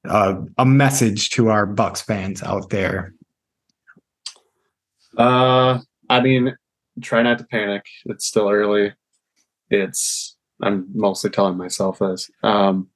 [0.08, 3.14] uh a message to our Bucks fans out there?
[5.18, 6.56] Uh, I mean,
[7.02, 7.86] try not to panic.
[8.06, 8.94] It's still early.
[9.70, 12.30] It's I'm mostly telling myself this.
[12.44, 12.90] Um,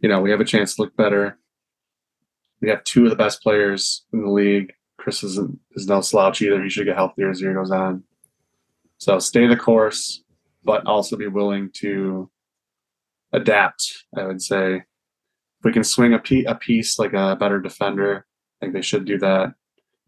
[0.00, 1.38] you know, we have a chance to look better.
[2.60, 4.72] We have two of the best players in the league.
[4.98, 6.62] Khris isn't is no slouch either.
[6.62, 8.04] He should get healthier as the year goes on.
[8.98, 10.22] So stay the course,
[10.62, 12.30] but also be willing to
[13.32, 14.04] adapt.
[14.16, 18.26] I would say if we can swing a, pe- a piece like a better defender,
[18.60, 19.54] I think they should do that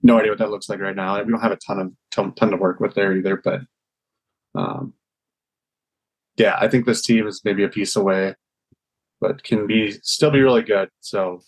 [0.02, 1.22] no idea what that looks like right now.
[1.22, 3.60] We don't have a ton of ton, ton to work with there either, but
[4.54, 4.94] um,
[6.36, 8.34] yeah, I think this team is maybe a piece away,
[9.20, 10.88] but can be still be really good.
[11.00, 11.40] So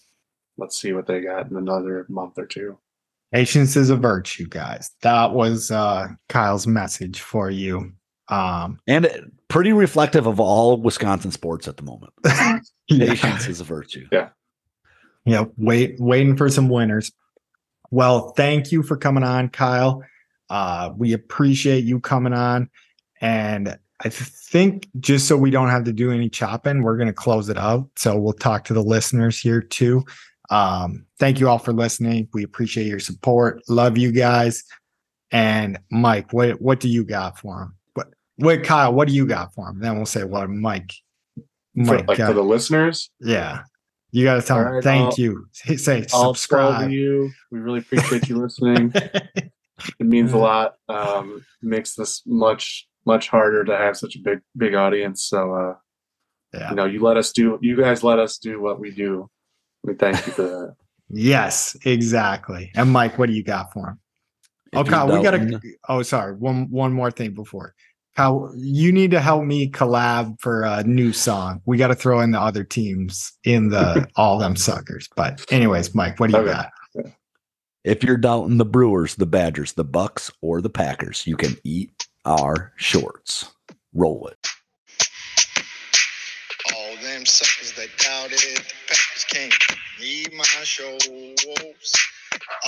[0.56, 2.78] let's see what they got in another month or two.
[3.32, 4.90] Patience is a virtue, guys.
[5.02, 7.92] That was uh Kyle's message for you.
[8.28, 12.12] Um And pretty reflective of all Wisconsin sports at the moment.
[12.90, 14.08] Patience is a virtue.
[14.10, 14.30] Yeah.
[15.26, 17.10] Yep, wait, waiting for some winners.
[17.90, 20.02] Well, thank you for coming on, Kyle.
[20.50, 22.68] Uh, we appreciate you coming on,
[23.20, 27.14] and I think just so we don't have to do any chopping, we're going to
[27.14, 27.88] close it out.
[27.96, 30.04] So we'll talk to the listeners here too.
[30.50, 32.28] Um, thank you all for listening.
[32.34, 33.62] We appreciate your support.
[33.68, 34.62] Love you guys.
[35.30, 37.74] And Mike, what what do you got for him?
[38.36, 39.80] What wait, Kyle, what do you got for him?
[39.80, 40.92] Then we'll say what Mike.
[41.36, 42.28] For, Mike, like got.
[42.28, 43.62] for the listeners, Yeah.
[44.12, 45.46] You got to tell All them right, thank I'll- you.
[45.50, 46.84] Say, say all 12 subscribe.
[46.86, 48.92] of you, we really appreciate you listening.
[49.98, 50.74] It means a lot.
[50.88, 55.24] Um, makes this much much harder to have such a big big audience.
[55.24, 55.74] So uh,
[56.56, 56.70] yeah.
[56.70, 57.58] you know, you let us do.
[57.60, 59.28] You guys let us do what we do.
[59.82, 60.74] We thank you for that.
[61.10, 62.70] Yes, exactly.
[62.76, 64.00] And Mike, what do you got for him?
[64.72, 65.72] If Oh, Kyle, we got doubting- to.
[65.88, 66.34] Oh, sorry.
[66.36, 67.74] One one more thing before.
[68.16, 71.60] Kyle, you need to help me collab for a new song.
[71.66, 75.08] We got to throw in the other teams in the all them suckers.
[75.16, 76.52] But anyways, Mike, what do you Okay.
[76.52, 76.70] got?
[77.82, 82.06] If you're doubting the Brewers, the Badgers, the Bucks, or the Packers, you can eat
[82.24, 83.52] our shorts.
[83.92, 84.38] Roll it.
[86.74, 89.54] All them suckers that doubted the Packers can't
[90.00, 91.02] need my shows.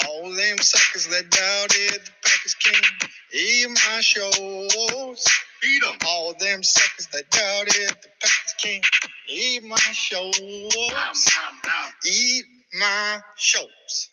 [0.06, 5.24] All them suckers that doubted the Packers can't eat my shows.
[5.62, 5.98] Beat 'em.
[6.06, 8.86] All them suckers that doubted the Packers can't
[9.28, 10.38] eat my shows.
[12.06, 14.10] Eat my shows.